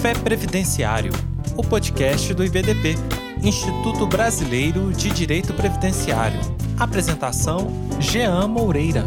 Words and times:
Café 0.00 0.14
Previdenciário, 0.14 1.12
o 1.58 1.62
podcast 1.62 2.32
do 2.32 2.42
IBDP, 2.42 2.94
Instituto 3.42 4.06
Brasileiro 4.06 4.90
de 4.94 5.10
Direito 5.10 5.52
Previdenciário. 5.52 6.40
Apresentação: 6.78 7.70
Jean 8.00 8.48
Moreira. 8.48 9.04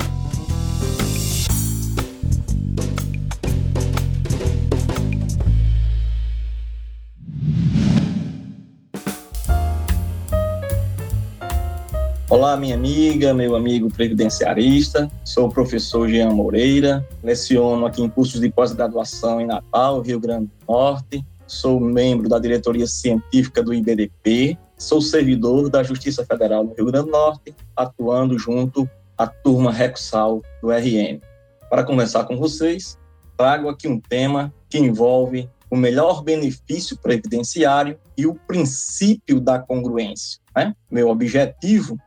Olá, 12.43 12.57
minha 12.57 12.75
amiga, 12.75 13.33
meu 13.33 13.55
amigo 13.55 13.89
previdenciarista. 13.89 15.09
Sou 15.23 15.47
o 15.47 15.49
professor 15.49 16.09
Jean 16.09 16.31
Moreira, 16.31 17.07
leciono 17.23 17.85
aqui 17.85 18.01
em 18.01 18.09
cursos 18.09 18.41
de 18.41 18.51
pós-graduação 18.51 19.39
em 19.39 19.45
Natal, 19.45 20.01
Rio 20.01 20.19
Grande 20.19 20.47
do 20.47 20.73
Norte. 20.73 21.25
Sou 21.47 21.79
membro 21.79 22.27
da 22.27 22.37
diretoria 22.39 22.85
científica 22.85 23.63
do 23.63 23.73
IBDP. 23.73 24.57
Sou 24.77 24.99
servidor 24.99 25.69
da 25.69 25.83
Justiça 25.83 26.25
Federal 26.25 26.65
no 26.65 26.73
Rio 26.73 26.87
Grande 26.87 27.05
do 27.05 27.11
Norte, 27.13 27.55
atuando 27.77 28.37
junto 28.37 28.89
à 29.17 29.25
turma 29.25 29.71
Rexal 29.71 30.41
do 30.61 30.69
RN. 30.69 31.21
Para 31.69 31.85
conversar 31.85 32.25
com 32.25 32.35
vocês, 32.35 32.99
trago 33.37 33.69
aqui 33.69 33.87
um 33.87 34.01
tema 34.01 34.53
que 34.69 34.77
envolve 34.77 35.49
o 35.71 35.77
melhor 35.77 36.21
benefício 36.21 36.97
previdenciário 36.97 37.97
e 38.17 38.27
o 38.27 38.35
princípio 38.35 39.39
da 39.39 39.59
congruência. 39.59 40.41
Né? 40.53 40.75
Meu 40.91 41.07
objetivo 41.07 41.97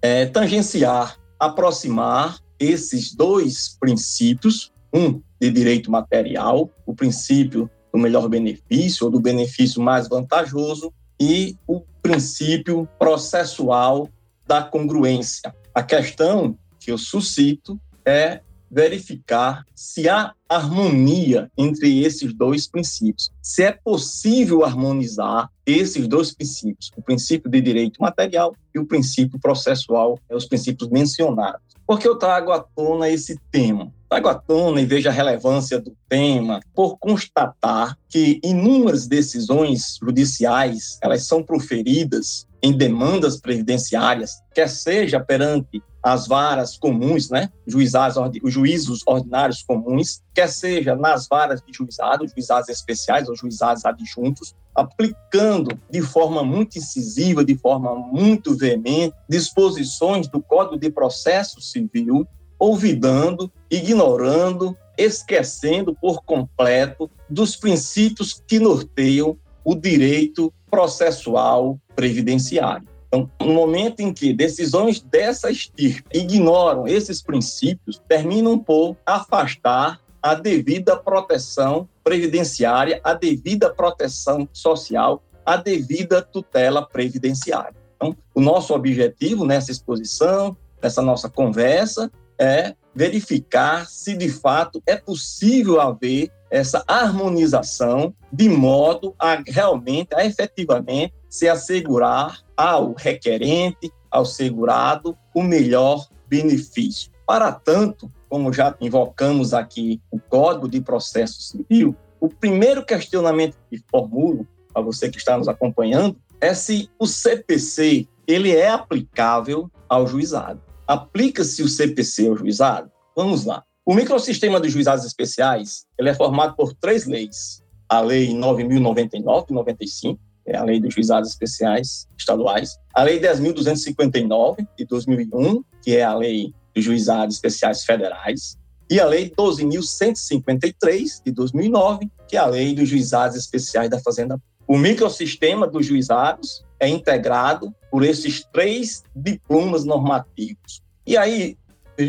é, 0.00 0.26
tangenciar, 0.26 1.18
aproximar 1.38 2.38
esses 2.58 3.14
dois 3.14 3.76
princípios, 3.78 4.72
um 4.92 5.20
de 5.40 5.50
direito 5.50 5.90
material, 5.90 6.70
o 6.84 6.94
princípio 6.94 7.70
do 7.92 7.98
melhor 7.98 8.28
benefício 8.28 9.06
ou 9.06 9.10
do 9.10 9.20
benefício 9.20 9.80
mais 9.80 10.08
vantajoso, 10.08 10.92
e 11.20 11.56
o 11.66 11.80
princípio 12.02 12.88
processual 12.98 14.08
da 14.46 14.62
congruência. 14.62 15.54
A 15.74 15.82
questão 15.82 16.56
que 16.78 16.90
eu 16.90 16.98
suscito 16.98 17.80
é 18.04 18.40
verificar 18.70 19.64
se 19.74 20.08
há 20.08 20.32
harmonia 20.48 21.50
entre 21.56 22.02
esses 22.02 22.32
dois 22.32 22.66
princípios. 22.66 23.30
Se 23.42 23.62
é 23.62 23.72
possível 23.72 24.64
harmonizar 24.64 25.50
esses 25.66 26.08
dois 26.08 26.34
princípios, 26.34 26.90
o 26.96 27.02
princípio 27.02 27.50
de 27.50 27.60
direito 27.60 28.00
material 28.00 28.54
e 28.74 28.78
o 28.78 28.86
princípio 28.86 29.38
processual, 29.38 30.18
é 30.28 30.34
os 30.34 30.46
princípios 30.46 30.88
mencionados. 30.88 31.68
Por 31.86 31.98
que 31.98 32.06
eu 32.06 32.16
trago 32.16 32.52
à 32.52 32.60
tona 32.60 33.08
esse 33.08 33.38
tema? 33.50 33.92
Trago 34.08 34.28
à 34.28 34.34
tona 34.34 34.80
e 34.80 34.86
vejo 34.86 35.08
a 35.08 35.12
relevância 35.12 35.80
do 35.80 35.94
tema 36.08 36.60
por 36.74 36.98
constatar 36.98 37.96
que 38.08 38.40
inúmeras 38.42 39.06
decisões 39.06 39.98
judiciais, 40.02 40.98
elas 41.02 41.26
são 41.26 41.42
proferidas 41.42 42.46
em 42.62 42.76
demandas 42.76 43.40
previdenciárias, 43.40 44.42
quer 44.54 44.68
seja 44.68 45.20
perante 45.20 45.82
as 46.02 46.26
varas 46.26 46.78
comuns, 46.78 47.28
né, 47.28 47.50
juizados, 47.66 48.16
os 48.42 48.52
juízos 48.52 49.02
ordinários 49.06 49.62
comuns, 49.62 50.22
quer 50.34 50.48
seja 50.48 50.94
nas 50.94 51.26
varas 51.28 51.60
de 51.60 51.72
juizado, 51.72 52.26
juizados 52.26 52.68
especiais 52.68 53.28
ou 53.28 53.36
juizados 53.36 53.84
adjuntos, 53.84 54.54
aplicando 54.74 55.78
de 55.90 56.00
forma 56.00 56.42
muito 56.42 56.78
incisiva, 56.78 57.44
de 57.44 57.56
forma 57.56 57.94
muito 57.94 58.56
veemente, 58.56 59.14
disposições 59.28 60.28
do 60.28 60.40
Código 60.40 60.78
de 60.78 60.90
Processo 60.90 61.60
Civil, 61.60 62.26
olvidando, 62.58 63.50
ignorando, 63.70 64.76
esquecendo 64.96 65.94
por 65.94 66.22
completo 66.22 67.10
dos 67.28 67.56
princípios 67.56 68.42
que 68.46 68.58
norteiam 68.58 69.36
o 69.64 69.74
direito 69.74 70.52
processual 70.70 71.78
previdenciário. 71.98 72.86
Então, 73.08 73.28
no 73.40 73.52
momento 73.52 73.98
em 73.98 74.12
que 74.12 74.32
decisões 74.32 75.00
dessa 75.00 75.50
estirpe 75.50 76.16
ignoram 76.16 76.86
esses 76.86 77.20
princípios, 77.20 78.00
terminam 78.06 78.56
por 78.56 78.96
afastar 79.04 80.00
a 80.22 80.34
devida 80.36 80.96
proteção 80.96 81.88
previdenciária, 82.04 83.00
a 83.02 83.14
devida 83.14 83.74
proteção 83.74 84.48
social, 84.52 85.24
a 85.44 85.56
devida 85.56 86.22
tutela 86.22 86.86
previdenciária. 86.86 87.74
Então, 87.96 88.16
o 88.32 88.40
nosso 88.40 88.72
objetivo 88.74 89.44
nessa 89.44 89.72
exposição, 89.72 90.56
nessa 90.80 91.02
nossa 91.02 91.28
conversa, 91.28 92.12
é 92.38 92.76
verificar 92.94 93.88
se 93.88 94.16
de 94.16 94.28
fato 94.28 94.80
é 94.86 94.94
possível 94.94 95.80
haver 95.80 96.30
essa 96.48 96.84
harmonização 96.86 98.14
de 98.32 98.48
modo 98.48 99.14
a 99.18 99.42
realmente, 99.44 100.14
a 100.14 100.24
efetivamente 100.24 101.12
se 101.28 101.48
assegurar 101.48 102.40
ao 102.56 102.94
requerente, 102.94 103.92
ao 104.10 104.24
segurado, 104.24 105.16
o 105.34 105.42
melhor 105.42 106.08
benefício. 106.28 107.10
Para 107.26 107.52
tanto, 107.52 108.10
como 108.28 108.52
já 108.52 108.74
invocamos 108.80 109.52
aqui 109.52 110.00
o 110.10 110.18
Código 110.18 110.68
de 110.68 110.80
Processo 110.80 111.40
Civil, 111.42 111.94
o 112.20 112.28
primeiro 112.28 112.84
questionamento 112.84 113.56
que 113.70 113.82
formulo 113.90 114.46
a 114.74 114.80
você 114.80 115.08
que 115.08 115.18
está 115.18 115.36
nos 115.36 115.48
acompanhando 115.48 116.16
é 116.40 116.54
se 116.54 116.90
o 116.98 117.06
CPC 117.06 118.06
ele 118.26 118.54
é 118.54 118.68
aplicável 118.68 119.70
ao 119.88 120.06
juizado. 120.06 120.60
Aplica-se 120.86 121.62
o 121.62 121.68
CPC 121.68 122.28
ao 122.28 122.36
juizado? 122.36 122.90
Vamos 123.16 123.44
lá. 123.44 123.62
O 123.84 123.94
microsistema 123.94 124.60
dos 124.60 124.72
juizados 124.72 125.04
especiais 125.04 125.86
ele 125.98 126.10
é 126.10 126.14
formado 126.14 126.54
por 126.54 126.74
três 126.74 127.06
leis. 127.06 127.62
A 127.88 128.00
Lei 128.00 128.28
9.099, 128.34 129.50
95, 129.50 130.20
é 130.48 130.56
a 130.56 130.64
Lei 130.64 130.80
dos 130.80 130.94
Juizados 130.94 131.28
Especiais 131.28 132.08
Estaduais. 132.18 132.78
A 132.94 133.02
Lei 133.02 133.20
10.259, 133.20 134.66
de 134.76 134.84
2001, 134.86 135.62
que 135.82 135.96
é 135.96 136.02
a 136.02 136.14
Lei 136.14 136.54
dos 136.74 136.84
Juizados 136.84 137.36
Especiais 137.36 137.84
Federais. 137.84 138.58
E 138.90 138.98
a 138.98 139.04
Lei 139.04 139.30
12.153, 139.30 141.22
de 141.24 141.30
2009, 141.30 142.10
que 142.26 142.36
é 142.36 142.40
a 142.40 142.46
Lei 142.46 142.74
dos 142.74 142.88
Juizados 142.88 143.36
Especiais 143.36 143.90
da 143.90 144.00
Fazenda. 144.00 144.40
O 144.66 144.76
microsistema 144.78 145.66
dos 145.66 145.86
juizados 145.86 146.64
é 146.80 146.88
integrado 146.88 147.74
por 147.90 148.04
esses 148.04 148.44
três 148.52 149.02
diplomas 149.14 149.84
normativos. 149.84 150.82
E 151.06 151.16
aí, 151.16 151.56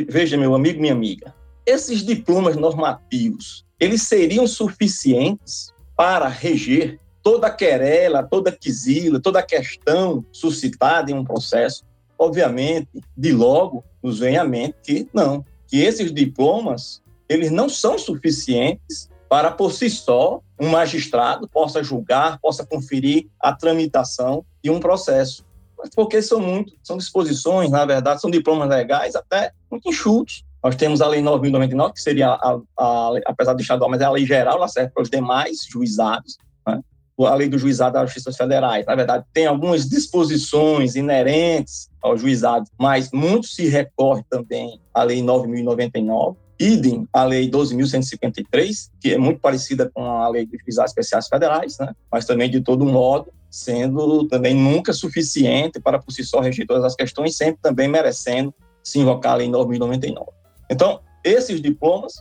veja, 0.10 0.38
meu 0.38 0.54
amigo, 0.54 0.80
minha 0.80 0.94
amiga, 0.94 1.34
esses 1.66 2.04
diplomas 2.04 2.56
normativos, 2.56 3.66
eles 3.80 4.04
seriam 4.04 4.46
suficientes 4.46 5.74
para 5.96 6.28
reger 6.28 7.00
toda 7.24 7.50
querela, 7.50 8.24
toda 8.24 8.52
quisila, 8.52 9.20
toda 9.20 9.44
questão 9.44 10.24
suscitada 10.32 11.12
em 11.12 11.14
um 11.14 11.24
processo? 11.24 11.84
Obviamente, 12.18 12.90
de 13.16 13.32
logo 13.32 13.84
nos 14.04 14.20
vem 14.20 14.38
à 14.38 14.44
mente 14.44 14.76
que 14.84 15.08
não, 15.14 15.44
que 15.68 15.82
esses 15.82 16.14
diplomas, 16.14 17.02
eles 17.28 17.52
não 17.52 17.70
são 17.70 17.98
suficientes 17.98 19.10
para 19.30 19.52
por 19.52 19.72
si 19.72 19.90
só 19.90 20.42
um 20.60 20.70
magistrado 20.70 21.48
possa 21.48 21.84
julgar, 21.84 22.40
possa 22.40 22.66
conferir 22.66 23.28
a 23.40 23.54
tramitação 23.54 24.44
de 24.62 24.70
um 24.70 24.80
processo. 24.80 25.46
Porque 25.96 26.22
são 26.22 26.42
muito, 26.42 26.74
são 26.84 26.98
disposições, 26.98 27.70
na 27.70 27.86
verdade, 27.86 28.20
são 28.20 28.30
diplomas 28.30 28.68
legais 28.68 29.16
até 29.16 29.54
muito 29.72 29.88
enxutos. 29.88 30.44
Nós 30.62 30.76
temos 30.76 31.02
a 31.02 31.08
Lei 31.08 31.22
9.099, 31.22 31.94
que 31.94 32.02
seria, 32.02 32.32
a, 32.32 32.60
a, 32.78 33.12
apesar 33.28 33.54
de 33.54 33.62
estadual, 33.62 33.90
mas 33.90 34.02
é 34.02 34.04
a 34.04 34.12
lei 34.12 34.26
geral, 34.26 34.58
ela 34.58 34.68
serve 34.68 34.92
para 34.92 35.04
os 35.04 35.10
demais 35.10 35.66
juizados. 35.70 36.38
A 37.26 37.36
lei 37.36 37.50
do 37.50 37.58
juizado 37.58 37.94
das 37.94 38.10
justiças 38.10 38.38
federais. 38.38 38.86
Na 38.86 38.96
verdade, 38.96 39.26
tem 39.34 39.46
algumas 39.46 39.88
disposições 39.88 40.96
inerentes 40.96 41.90
ao 42.02 42.18
juizado, 42.18 42.70
mas 42.80 43.12
muito 43.12 43.48
se 43.48 43.68
recorre 43.68 44.24
também 44.30 44.80
à 44.94 45.04
Lei 45.04 45.22
9.099. 45.22 46.36
Idem 46.60 47.08
a 47.14 47.24
Lei 47.24 47.50
12.153, 47.50 48.90
que 49.00 49.14
é 49.14 49.18
muito 49.18 49.40
parecida 49.40 49.90
com 49.94 50.04
a 50.04 50.28
Lei 50.30 50.46
dos 50.46 50.60
Juizados 50.62 50.92
Especiais 50.92 51.28
Federais, 51.28 51.78
né? 51.78 51.94
mas 52.12 52.26
também, 52.26 52.50
de 52.50 52.62
todo 52.62 52.86
modo, 52.86 53.32
sendo 53.50 54.28
também 54.28 54.54
nunca 54.54 54.94
suficiente 54.94 55.80
para, 55.80 56.00
por 56.00 56.12
si 56.12 56.24
só, 56.24 56.40
reger 56.40 56.68
todas 56.68 56.84
as 56.84 56.96
questões, 56.96 57.36
sempre 57.36 57.60
também 57.62 57.88
merecendo 57.88 58.54
se 58.84 59.00
invocar 59.00 59.34
a 59.34 59.36
Lei 59.36 59.48
9.099. 59.48 60.26
Então, 60.70 61.00
esses 61.24 61.62
diplomas, 61.62 62.14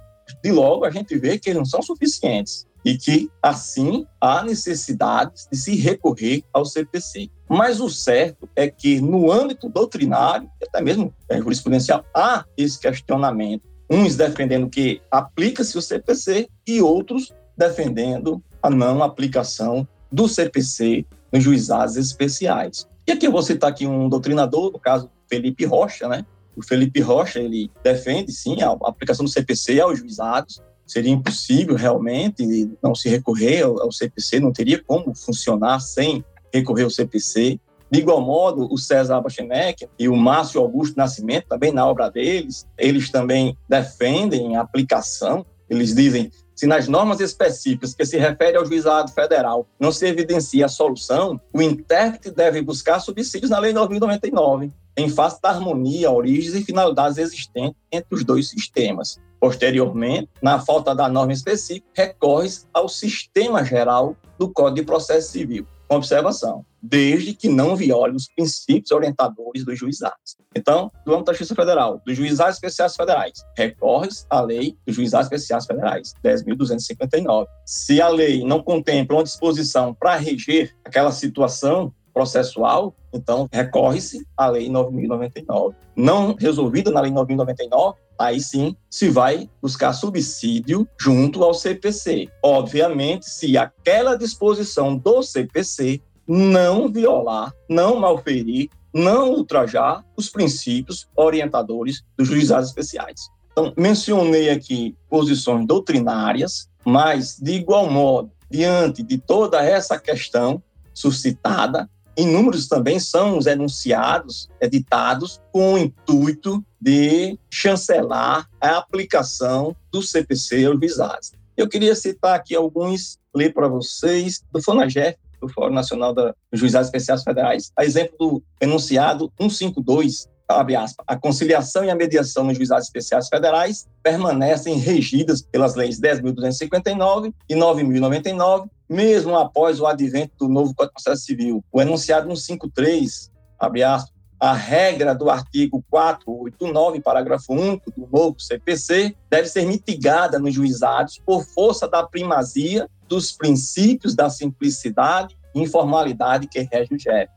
de 0.43 0.53
logo, 0.53 0.85
a 0.85 0.91
gente 0.91 1.17
vê 1.19 1.39
que 1.39 1.51
eles 1.51 1.59
não 1.59 1.65
são 1.65 1.83
suficientes 1.83 2.68
e 2.85 2.97
que, 2.97 3.31
assim, 3.43 4.07
há 4.21 4.43
necessidade 4.43 5.33
de 5.51 5.59
se 5.59 5.75
recorrer 5.77 6.43
ao 6.53 6.65
CPC. 6.65 7.31
Mas 7.49 7.81
o 7.81 7.89
certo 7.89 8.49
é 8.55 8.69
que, 8.69 9.01
no 9.01 9.31
âmbito 9.31 9.69
doutrinário, 9.69 10.49
até 10.63 10.81
mesmo 10.81 11.13
é, 11.29 11.39
jurisprudencial, 11.39 12.05
há 12.15 12.45
esse 12.57 12.79
questionamento. 12.79 13.63
Uns 13.91 14.17
defendendo 14.17 14.69
que 14.69 15.01
aplica-se 15.11 15.77
o 15.77 15.83
CPC 15.83 16.49
e 16.67 16.81
outros 16.81 17.33
defendendo 17.57 18.43
a 18.63 18.69
não 18.71 19.03
aplicação 19.03 19.87
do 20.11 20.29
CPC 20.29 21.07
nos 21.33 21.43
juizados 21.43 21.97
especiais. 21.97 22.87
E 23.07 23.13
aqui 23.13 23.27
eu 23.27 23.33
vou 23.33 23.43
citar 23.43 23.71
aqui 23.71 23.87
um 23.87 24.09
doutrinador, 24.09 24.73
no 24.73 24.79
caso 24.79 25.11
Felipe 25.29 25.65
Rocha, 25.65 26.09
né, 26.09 26.25
o 26.59 26.63
Felipe 26.63 27.01
Rocha, 27.01 27.39
ele 27.39 27.71
defende, 27.85 28.33
sim, 28.33 28.61
a 28.63 28.73
aplicação 28.85 29.25
do 29.25 29.31
CPC 29.31 29.81
aos 29.81 30.01
juizados, 30.01 30.61
seria 30.89 31.13
impossível 31.13 31.77
realmente 31.77 32.71
não 32.83 32.95
se 32.95 33.09
recorrer 33.09 33.63
ao, 33.63 33.81
ao 33.83 33.93
CPC, 33.93 34.41
não 34.41 34.53
teria 34.53 34.83
como 34.83 35.15
funcionar 35.15 35.81
sem 35.81 36.25
recorrer 36.53 36.85
ao 36.85 36.91
CPC. 36.91 37.61
De 37.91 38.01
igual 38.01 38.21
modo, 38.21 38.69
o 38.71 38.77
César 38.77 39.21
Bachenek 39.21 39.89
e 39.99 40.09
o 40.09 40.17
Márcio 40.17 40.61
Augusto 40.61 40.97
Nascimento, 40.97 41.47
também 41.49 41.73
na 41.73 41.87
obra 41.87 42.11
deles, 42.11 42.67
eles 42.77 43.11
também 43.11 43.57
defendem 43.69 44.57
a 44.57 44.61
aplicação. 44.61 45.45
Eles 45.71 45.95
dizem 45.95 46.31
se 46.59 46.67
nas 46.67 46.89
normas 46.89 47.21
específicas 47.21 47.95
que 47.95 48.05
se 48.05 48.19
refere 48.19 48.57
ao 48.57 48.67
juizado 48.67 49.13
federal 49.13 49.65
não 49.79 49.93
se 49.93 50.05
evidencia 50.09 50.67
a 50.67 50.69
solução, 50.69 51.41
o 51.53 51.63
intérprete 51.63 52.33
deve 52.33 52.61
buscar 52.61 52.99
subsídios 52.99 53.49
na 53.49 53.61
Lei 53.61 53.73
9.099, 53.73 54.73
em 54.97 55.09
face 55.09 55.41
da 55.41 55.51
harmonia, 55.51 56.11
origens 56.11 56.57
e 56.57 56.65
finalidades 56.65 57.17
existentes 57.17 57.81
entre 57.93 58.13
os 58.13 58.25
dois 58.25 58.49
sistemas. 58.49 59.21
Posteriormente, 59.41 60.29
na 60.43 60.59
falta 60.59 60.95
da 60.95 61.09
norma 61.09 61.33
específica, 61.33 61.87
recorre 61.95 62.49
ao 62.73 62.89
sistema 62.89 63.65
geral 63.65 64.17
do 64.39 64.51
Código 64.51 64.77
de 64.77 64.83
Processo 64.83 65.33
Civil 65.33 65.67
com 65.89 65.97
observação, 65.97 66.65
desde 66.83 67.33
que 67.33 67.49
não 67.49 67.75
viole 67.75 68.15
os 68.15 68.29
princípios 68.29 68.91
orientadores 68.91 69.65
dos 69.65 69.79
juizados. 69.79 70.37
Então, 70.55 70.93
do 71.05 71.13
âmbito 71.13 71.27
da 71.27 71.33
Justiça 71.33 71.55
Federal, 71.55 72.01
dos 72.05 72.17
juizados 72.17 72.57
especiais 72.57 72.95
federais, 72.95 73.33
recorre 73.57 74.09
à 74.29 74.41
lei 74.43 74.77
dos 74.87 74.95
juizados 74.95 75.27
especiais 75.27 75.67
federais, 75.67 76.15
10.259. 76.23 77.47
Se 77.65 78.01
a 78.03 78.09
lei 78.09 78.45
não 78.45 78.63
contempla 78.63 79.17
uma 79.17 79.25
disposição 79.25 79.95
para 79.95 80.17
reger 80.17 80.77
aquela 80.85 81.11
situação 81.11 81.93
processual, 82.19 82.93
então 83.13 83.49
recorre-se 83.53 84.27
à 84.37 84.49
Lei 84.49 84.69
9.099. 84.69 85.73
Não 85.95 86.35
resolvida 86.35 86.91
na 86.91 87.01
Lei 87.01 87.13
9.099, 87.13 87.95
aí 88.19 88.41
sim 88.41 88.75
se 88.91 89.09
vai 89.09 89.49
buscar 89.63 89.93
subsídio 89.93 90.89
junto 91.01 91.45
ao 91.45 91.55
CPC. 91.55 92.29
Obviamente, 92.43 93.31
se 93.31 93.57
aquela 93.57 94.17
disposição 94.17 94.97
do 94.97 95.23
CPC 95.23 96.01
não 96.27 96.91
violar, 96.91 97.55
não 97.69 98.01
malferir, 98.01 98.69
não 98.93 99.31
ultrajar 99.31 100.05
os 100.17 100.29
princípios 100.29 101.07
orientadores 101.15 102.03
dos 102.17 102.27
juizados 102.27 102.71
especiais. 102.71 103.31
Então, 103.53 103.73
mencionei 103.77 104.51
aqui 104.51 104.97
posições 105.09 105.65
doutrinárias, 105.65 106.69
mas, 106.85 107.39
de 107.41 107.53
igual 107.53 107.89
modo, 107.89 108.33
diante 108.51 109.05
de 109.05 109.19
toda 109.19 109.63
essa 109.63 110.01
questão 110.01 110.61
suscitada, 110.99 111.89
Inúmeros 112.19 112.67
também 112.67 112.99
são 112.99 113.39
os 113.39 113.47
enunciados 113.47 114.49
editados 114.61 115.41
com 115.53 115.75
o 115.75 115.79
intuito 115.79 116.65
de 116.81 117.39
chancelar 117.49 118.49
a 118.61 118.77
aplicação 118.77 119.75
do 119.93 120.03
CPC 120.03 120.65
aos 120.65 120.81
visados. 120.81 121.33
Eu 121.57 121.69
queria 121.69 121.95
citar 121.95 122.35
aqui 122.35 122.57
alguns, 122.57 123.21
ler 123.33 123.55
para 123.55 123.69
vocês, 123.69 124.45
do 124.53 124.61
FONAGEF, 124.61 125.17
do 125.41 125.49
Fórum 125.49 125.73
Nacional 125.73 126.13
dos 126.13 126.35
Juizados 126.53 126.89
Especiais 126.89 127.23
Federais, 127.23 127.71
a 127.77 127.85
exemplo 127.85 128.17
do 128.19 128.43
enunciado 128.61 129.33
152, 129.41 130.29
abre 130.49 130.75
aspas, 130.75 131.05
a 131.07 131.17
conciliação 131.17 131.85
e 131.85 131.91
a 131.91 131.95
mediação 131.95 132.43
nos 132.43 132.57
juizados 132.57 132.87
especiais 132.87 133.29
federais 133.29 133.87
permanecem 134.03 134.77
regidas 134.77 135.41
pelas 135.41 135.77
leis 135.77 136.01
10.259 136.01 137.33
e 137.49 137.55
9.099, 137.55 138.69
mesmo 138.89 139.37
após 139.37 139.81
o 139.81 139.87
advento 139.87 140.33
do 140.39 140.49
novo 140.49 140.75
Código 140.75 140.97
de 140.97 141.03
Processo 141.03 141.27
Civil. 141.27 141.65
O 141.71 141.81
enunciado 141.81 142.35
153, 142.35 143.31
abre 143.59 143.83
aspas, 143.83 144.19
a 144.41 144.53
regra 144.53 145.15
do 145.15 145.29
artigo 145.29 145.85
489, 145.91 147.01
parágrafo 147.01 147.53
único 147.53 147.91
do 147.91 148.07
novo 148.07 148.39
CPC, 148.39 149.17
deve 149.29 149.49
ser 149.49 149.67
mitigada 149.67 150.39
nos 150.39 150.55
juizados 150.55 151.21
por 151.27 151.45
força 151.45 151.89
da 151.89 152.07
primazia 152.07 152.89
dos 153.09 153.33
princípios 153.33 154.15
da 154.15 154.31
simplicidade 154.31 155.37
e 155.55 155.61
informalidade 155.61 156.47
que 156.47 156.61
rege 156.61 156.95
o 156.95 156.99
GEP. 156.99 157.31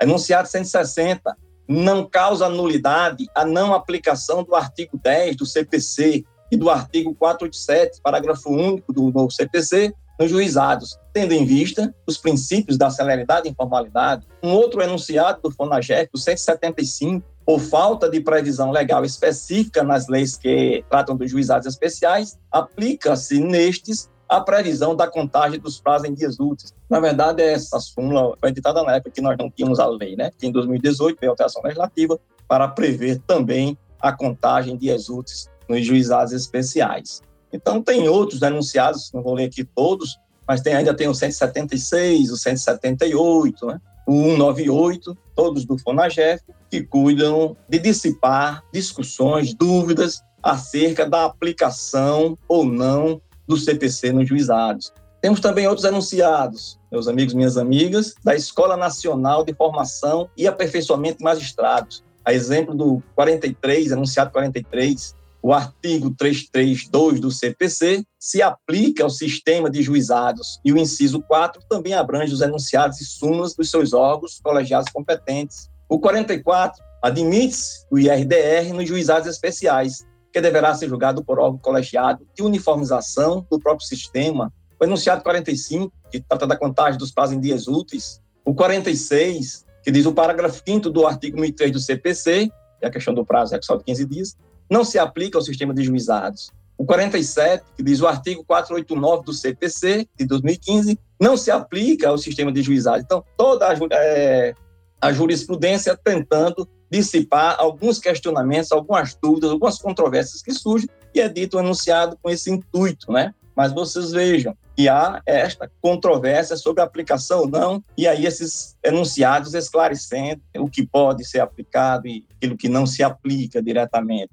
Enunciado 0.00 0.48
160, 0.48 1.36
não 1.66 2.04
causa 2.04 2.48
nulidade 2.48 3.26
a 3.34 3.44
não 3.44 3.72
aplicação 3.72 4.42
do 4.42 4.54
artigo 4.54 4.98
10 5.02 5.36
do 5.36 5.46
CPC 5.46 6.24
e 6.50 6.56
do 6.56 6.68
artigo 6.68 7.14
487, 7.14 8.00
parágrafo 8.02 8.50
único 8.50 8.92
do 8.92 9.10
novo 9.10 9.30
CPC, 9.30 9.94
nos 10.20 10.30
juizados, 10.30 10.98
tendo 11.14 11.32
em 11.32 11.46
vista 11.46 11.94
os 12.06 12.18
princípios 12.18 12.76
da 12.76 12.90
celeridade 12.90 13.48
e 13.48 13.50
informalidade. 13.50 14.26
Um 14.42 14.52
outro 14.52 14.82
enunciado 14.82 15.40
do 15.42 15.50
FONAGEF, 15.50 16.10
o 16.12 16.18
175, 16.18 17.26
por 17.46 17.58
falta 17.58 18.08
de 18.08 18.20
previsão 18.20 18.70
legal 18.70 19.02
específica 19.02 19.82
nas 19.82 20.06
leis 20.08 20.36
que 20.36 20.84
tratam 20.90 21.16
dos 21.16 21.30
juizados 21.30 21.66
especiais, 21.66 22.38
aplica-se 22.52 23.40
nestes 23.40 24.10
a 24.28 24.40
previsão 24.40 24.94
da 24.94 25.08
contagem 25.08 25.58
dos 25.58 25.80
prazos 25.80 26.08
em 26.08 26.14
dias 26.14 26.38
úteis. 26.38 26.72
Na 26.88 27.00
verdade, 27.00 27.42
essa 27.42 27.80
súmula 27.80 28.36
foi 28.38 28.50
editada 28.50 28.82
na 28.84 28.96
época 28.96 29.10
que 29.10 29.20
nós 29.20 29.36
não 29.36 29.50
tínhamos 29.50 29.80
a 29.80 29.86
lei, 29.86 30.14
né? 30.14 30.30
Em 30.40 30.52
2018 30.52 31.18
veio 31.18 31.30
alteração 31.30 31.62
legislativa 31.62 32.20
para 32.46 32.68
prever 32.68 33.18
também 33.26 33.76
a 33.98 34.12
contagem 34.12 34.74
de 34.74 34.82
dias 34.82 35.08
úteis 35.08 35.48
nos 35.68 35.84
juizados 35.84 36.32
especiais. 36.32 37.22
Então, 37.52 37.82
tem 37.82 38.08
outros 38.08 38.40
denunciados, 38.40 39.10
não 39.12 39.22
vou 39.22 39.34
ler 39.34 39.44
aqui 39.44 39.64
todos, 39.64 40.18
mas 40.46 40.60
tem, 40.60 40.74
ainda 40.74 40.94
tem 40.94 41.08
o 41.08 41.14
176, 41.14 42.30
o 42.30 42.36
178, 42.36 43.66
né? 43.66 43.80
o 44.06 44.12
198, 44.12 45.16
todos 45.34 45.64
do 45.64 45.78
FONAGEF, 45.78 46.42
que 46.70 46.82
cuidam 46.82 47.56
de 47.68 47.78
dissipar 47.78 48.62
discussões, 48.72 49.54
dúvidas 49.54 50.22
acerca 50.42 51.08
da 51.08 51.24
aplicação 51.24 52.36
ou 52.48 52.64
não 52.64 53.20
do 53.46 53.56
CPC 53.56 54.12
nos 54.12 54.28
juizados. 54.28 54.92
Temos 55.20 55.40
também 55.40 55.66
outros 55.66 55.84
anunciados, 55.84 56.78
meus 56.90 57.06
amigos, 57.06 57.34
minhas 57.34 57.58
amigas, 57.58 58.14
da 58.24 58.34
Escola 58.34 58.76
Nacional 58.76 59.44
de 59.44 59.52
Formação 59.52 60.30
e 60.36 60.46
Aperfeiçoamento 60.46 61.18
de 61.18 61.24
Magistrados. 61.24 62.02
A 62.24 62.32
exemplo 62.32 62.74
do 62.74 63.02
43, 63.14 63.92
anunciado 63.92 64.30
43, 64.30 65.14
o 65.42 65.52
artigo 65.52 66.10
332 66.10 67.20
do 67.20 67.30
CPC 67.30 68.04
se 68.18 68.42
aplica 68.42 69.04
ao 69.04 69.10
sistema 69.10 69.70
de 69.70 69.82
juizados 69.82 70.60
e 70.64 70.72
o 70.72 70.78
inciso 70.78 71.22
4 71.22 71.62
também 71.68 71.94
abrange 71.94 72.34
os 72.34 72.40
enunciados 72.40 73.00
e 73.00 73.04
súmulas 73.04 73.54
dos 73.54 73.70
seus 73.70 73.92
órgãos 73.92 74.38
colegiados 74.42 74.92
competentes. 74.92 75.70
O 75.88 75.98
44 75.98 76.82
admite-se 77.02 77.86
o 77.90 77.98
IRDR 77.98 78.72
nos 78.74 78.86
juizados 78.86 79.26
especiais, 79.26 80.06
que 80.32 80.40
deverá 80.40 80.74
ser 80.74 80.88
julgado 80.88 81.24
por 81.24 81.38
órgão 81.38 81.58
colegiado 81.58 82.26
de 82.34 82.42
uniformização 82.42 83.46
do 83.50 83.58
próprio 83.58 83.86
sistema. 83.86 84.52
O 84.78 84.84
enunciado 84.84 85.22
45, 85.22 85.92
que 86.10 86.20
trata 86.20 86.46
da 86.46 86.56
contagem 86.56 86.98
dos 86.98 87.10
prazos 87.10 87.34
em 87.34 87.40
dias 87.40 87.66
úteis. 87.66 88.20
O 88.44 88.54
46, 88.54 89.64
que 89.82 89.90
diz 89.90 90.06
o 90.06 90.12
parágrafo 90.12 90.62
5 90.66 90.90
do 90.90 91.06
artigo 91.06 91.40
1003 91.40 91.72
do 91.72 91.80
CPC, 91.80 92.50
é 92.80 92.86
a 92.86 92.90
questão 92.90 93.12
do 93.12 93.24
prazo 93.24 93.54
é 93.54 93.60
só 93.62 93.76
de 93.76 93.84
15 93.84 94.04
dias, 94.06 94.36
não 94.70 94.84
se 94.84 94.98
aplica 94.98 95.36
ao 95.36 95.42
sistema 95.42 95.74
de 95.74 95.82
juizados. 95.82 96.50
O 96.78 96.84
47, 96.86 97.62
que 97.76 97.82
diz 97.82 98.00
o 98.00 98.06
artigo 98.06 98.42
489 98.44 99.24
do 99.24 99.32
CPC, 99.34 100.08
de 100.16 100.24
2015, 100.24 100.98
não 101.20 101.36
se 101.36 101.50
aplica 101.50 102.08
ao 102.08 102.16
sistema 102.16 102.50
de 102.50 102.62
juizados. 102.62 103.02
Então, 103.04 103.22
toda 103.36 103.68
a, 103.68 103.74
é, 103.92 104.54
a 105.00 105.12
jurisprudência 105.12 105.98
tentando 106.02 106.66
dissipar 106.90 107.56
alguns 107.58 107.98
questionamentos, 107.98 108.72
algumas 108.72 109.14
dúvidas, 109.14 109.50
algumas 109.50 109.78
controvérsias 109.78 110.42
que 110.42 110.52
surgem 110.52 110.88
e 111.14 111.20
é 111.20 111.28
dito 111.28 111.58
anunciado 111.58 112.16
com 112.22 112.30
esse 112.30 112.50
intuito, 112.50 113.12
né? 113.12 113.34
Mas 113.54 113.72
vocês 113.72 114.12
vejam 114.12 114.56
que 114.74 114.88
há 114.88 115.20
esta 115.26 115.70
controvérsia 115.82 116.56
sobre 116.56 116.80
a 116.80 116.84
aplicação 116.84 117.40
ou 117.40 117.48
não, 117.48 117.84
e 117.96 118.08
aí 118.08 118.24
esses 118.24 118.76
enunciados 118.82 119.52
esclarecendo 119.52 120.40
o 120.56 120.70
que 120.70 120.86
pode 120.86 121.24
ser 121.24 121.40
aplicado 121.40 122.08
e 122.08 122.24
aquilo 122.36 122.56
que 122.56 122.68
não 122.68 122.86
se 122.86 123.02
aplica 123.02 123.62
diretamente. 123.62 124.30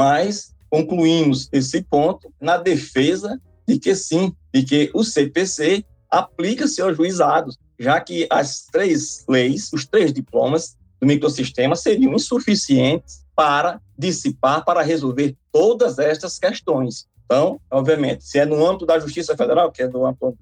Mas 0.00 0.54
concluímos 0.70 1.46
esse 1.52 1.82
ponto 1.82 2.32
na 2.40 2.56
defesa 2.56 3.38
de 3.68 3.78
que 3.78 3.94
sim, 3.94 4.34
de 4.50 4.62
que 4.62 4.90
o 4.94 5.04
CPC 5.04 5.84
aplica-se 6.10 6.80
aos 6.80 6.96
juizados, 6.96 7.58
já 7.78 8.00
que 8.00 8.26
as 8.30 8.62
três 8.72 9.26
leis, 9.28 9.70
os 9.74 9.84
três 9.84 10.10
diplomas, 10.10 10.74
do 10.98 11.06
microsistema 11.06 11.76
seriam 11.76 12.14
insuficientes 12.14 13.26
para 13.36 13.78
dissipar, 13.98 14.64
para 14.64 14.80
resolver 14.80 15.36
todas 15.52 15.98
estas 15.98 16.38
questões. 16.38 17.06
Então, 17.26 17.60
obviamente, 17.70 18.24
se 18.24 18.38
é 18.38 18.46
no 18.46 18.66
âmbito 18.66 18.86
da 18.86 18.98
Justiça 18.98 19.36
Federal, 19.36 19.70
que 19.70 19.82
é 19.82 19.88
do 19.88 20.06
âmbito 20.06 20.34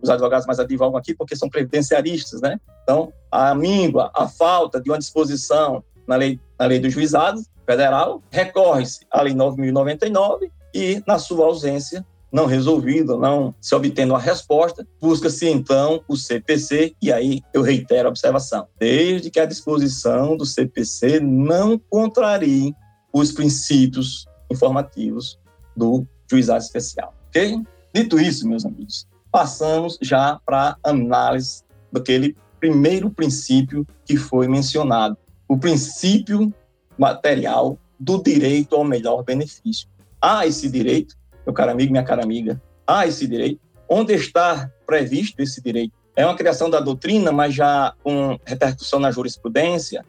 dos 0.00 0.08
advogados 0.08 0.46
mais 0.46 0.60
advogam 0.60 0.96
aqui, 0.96 1.14
porque 1.14 1.34
são 1.34 1.48
previdenciaristas, 1.48 2.40
né? 2.40 2.60
Então, 2.84 3.12
a 3.28 3.56
míngua, 3.56 4.12
a 4.14 4.28
falta 4.28 4.80
de 4.80 4.88
uma 4.88 4.98
disposição 4.98 5.82
na 6.06 6.14
lei, 6.14 6.38
na 6.56 6.66
lei 6.66 6.78
dos 6.78 6.92
juizados 6.92 7.50
federal, 7.70 8.20
recorre-se 8.30 9.06
à 9.08 9.22
lei 9.22 9.32
9.099 9.32 10.50
e, 10.74 11.00
na 11.06 11.20
sua 11.20 11.46
ausência, 11.46 12.04
não 12.32 12.46
resolvido, 12.46 13.16
não 13.16 13.54
se 13.60 13.74
obtendo 13.74 14.14
a 14.14 14.18
resposta, 14.18 14.86
busca-se 15.00 15.48
então 15.48 16.02
o 16.08 16.16
CPC, 16.16 16.94
e 17.00 17.12
aí 17.12 17.42
eu 17.54 17.62
reitero 17.62 18.08
a 18.08 18.10
observação, 18.10 18.66
desde 18.78 19.30
que 19.30 19.38
a 19.38 19.46
disposição 19.46 20.36
do 20.36 20.44
CPC 20.44 21.20
não 21.20 21.78
contrarie 21.78 22.74
os 23.12 23.30
princípios 23.32 24.26
informativos 24.50 25.38
do 25.76 26.04
juizado 26.28 26.62
especial. 26.62 27.14
Ok? 27.28 27.62
Dito 27.94 28.18
isso, 28.18 28.48
meus 28.48 28.64
amigos, 28.64 29.06
passamos 29.30 29.96
já 30.00 30.40
para 30.44 30.76
a 30.82 30.90
análise 30.90 31.62
daquele 31.92 32.36
primeiro 32.58 33.10
princípio 33.10 33.86
que 34.04 34.16
foi 34.16 34.46
mencionado, 34.46 35.16
o 35.48 35.58
princípio 35.58 36.52
material 37.00 37.78
do 37.98 38.22
direito 38.22 38.76
ao 38.76 38.84
melhor 38.84 39.24
benefício. 39.24 39.88
Há 40.20 40.46
esse 40.46 40.68
direito, 40.68 41.16
meu 41.46 41.54
caro 41.54 41.72
amigo, 41.72 41.90
minha 41.90 42.04
cara 42.04 42.22
amiga, 42.22 42.60
há 42.86 43.06
esse 43.06 43.26
direito. 43.26 43.60
Onde 43.88 44.14
está 44.14 44.70
previsto 44.86 45.40
esse 45.40 45.62
direito? 45.62 45.94
É 46.14 46.26
uma 46.26 46.36
criação 46.36 46.68
da 46.68 46.78
doutrina, 46.78 47.32
mas 47.32 47.54
já 47.54 47.94
com 48.04 48.38
repercussão 48.44 49.00
na 49.00 49.10
jurisprudência? 49.10 50.04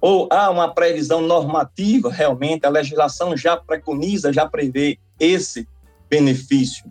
Ou 0.00 0.28
há 0.30 0.50
uma 0.50 0.74
previsão 0.74 1.20
normativa, 1.20 2.10
realmente, 2.10 2.66
a 2.66 2.70
legislação 2.70 3.36
já 3.36 3.56
preconiza, 3.56 4.32
já 4.32 4.46
prevê 4.46 4.98
esse 5.18 5.66
benefício, 6.10 6.84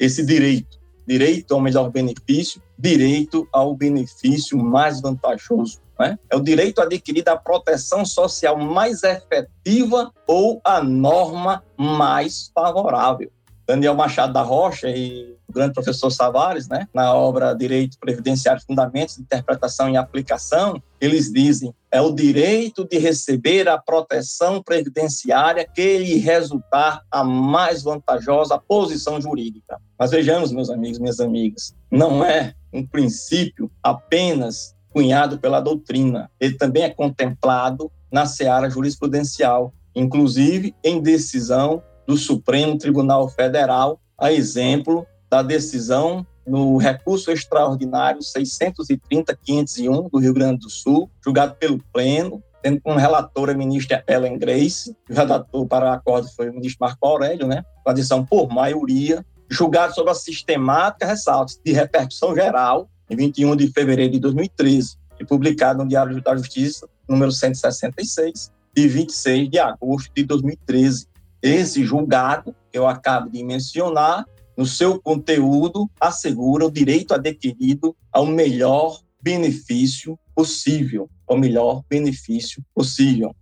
esse 0.00 0.24
direito? 0.24 0.80
Direito 1.06 1.54
ao 1.54 1.60
melhor 1.60 1.90
benefício, 1.90 2.60
direito 2.76 3.46
ao 3.52 3.74
benefício 3.76 4.58
mais 4.58 5.00
vantajoso. 5.00 5.80
Né? 5.98 6.18
É 6.30 6.36
o 6.36 6.40
direito 6.40 6.80
adquirido 6.80 7.28
à 7.28 7.36
proteção 7.36 8.04
social 8.04 8.58
mais 8.58 9.02
efetiva 9.02 10.12
ou 10.26 10.60
a 10.64 10.82
norma 10.82 11.62
mais 11.76 12.50
favorável. 12.54 13.30
Daniel 13.66 13.94
Machado 13.94 14.32
da 14.32 14.42
Rocha 14.42 14.88
e 14.88 15.34
o 15.48 15.52
grande 15.52 15.74
professor 15.74 16.10
Savares, 16.10 16.68
né, 16.68 16.86
na 16.94 17.12
obra 17.14 17.52
Direito 17.52 17.98
Previdenciário 17.98 18.62
Fundamentos 18.64 19.16
de 19.16 19.22
Interpretação 19.22 19.88
e 19.90 19.96
Aplicação, 19.96 20.80
eles 21.00 21.32
dizem 21.32 21.74
é 21.90 22.00
o 22.00 22.12
direito 22.12 22.86
de 22.86 22.98
receber 22.98 23.68
a 23.68 23.78
proteção 23.78 24.62
previdenciária 24.62 25.66
que 25.66 25.98
lhe 25.98 26.18
resultar 26.18 27.02
a 27.10 27.24
mais 27.24 27.82
vantajosa 27.82 28.58
posição 28.58 29.20
jurídica. 29.20 29.80
Mas 29.98 30.10
vejamos, 30.10 30.52
meus 30.52 30.68
amigos, 30.68 30.98
minhas 30.98 31.20
amigas, 31.20 31.74
não 31.90 32.24
é 32.24 32.54
um 32.72 32.86
princípio 32.86 33.70
apenas 33.82 34.75
cunhado 34.96 35.36
pela 35.38 35.60
doutrina, 35.60 36.30
ele 36.40 36.54
também 36.54 36.84
é 36.84 36.88
contemplado 36.88 37.92
na 38.10 38.24
seara 38.24 38.70
jurisprudencial, 38.70 39.74
inclusive 39.94 40.74
em 40.82 41.02
decisão 41.02 41.82
do 42.06 42.16
Supremo 42.16 42.78
Tribunal 42.78 43.28
Federal, 43.28 44.00
a 44.16 44.32
exemplo 44.32 45.06
da 45.28 45.42
decisão 45.42 46.26
no 46.46 46.78
recurso 46.78 47.30
extraordinário 47.30 48.20
630-501 48.20 50.10
do 50.10 50.18
Rio 50.18 50.32
Grande 50.32 50.60
do 50.60 50.70
Sul, 50.70 51.10
julgado 51.22 51.56
pelo 51.56 51.78
Pleno, 51.92 52.42
tendo 52.62 52.80
como 52.80 52.98
relatora 52.98 53.52
a 53.52 53.54
ministra 53.54 54.02
Ellen 54.08 54.38
Grace, 54.38 54.96
o 55.10 55.12
redator 55.12 55.66
para 55.66 55.90
o 55.90 55.92
acordo 55.92 56.34
foi 56.34 56.48
o 56.48 56.54
ministro 56.54 56.78
Marco 56.80 57.06
Aurélio, 57.06 57.46
né, 57.46 57.62
com 57.84 57.90
a 57.90 57.92
decisão 57.92 58.24
por 58.24 58.48
maioria, 58.48 59.22
julgado 59.50 59.94
sobre 59.94 60.12
a 60.12 60.14
sistemática, 60.14 61.04
ressalta 61.04 61.52
de 61.62 61.72
repercussão 61.72 62.34
geral, 62.34 62.88
em 63.08 63.16
21 63.16 63.56
de 63.56 63.68
fevereiro 63.68 64.12
de 64.12 64.20
2013, 64.20 64.96
e 65.18 65.24
publicado 65.24 65.82
no 65.82 65.88
Diário 65.88 66.20
da 66.22 66.36
Justiça, 66.36 66.88
número 67.08 67.32
166, 67.32 68.52
de 68.74 68.88
26 68.88 69.50
de 69.50 69.58
agosto 69.58 70.10
de 70.14 70.24
2013, 70.24 71.06
esse 71.42 71.84
julgado, 71.84 72.54
que 72.70 72.78
eu 72.78 72.86
acabo 72.86 73.30
de 73.30 73.42
mencionar, 73.42 74.24
no 74.56 74.66
seu 74.66 75.00
conteúdo, 75.00 75.88
assegura 76.00 76.66
o 76.66 76.70
direito 76.70 77.14
adquirido 77.14 77.94
ao 78.10 78.26
melhor 78.26 79.00
benefício 79.22 80.18
possível, 80.34 81.08
ao 81.26 81.36
melhor 81.36 81.82
benefício 81.88 82.62
possível. 82.74 83.34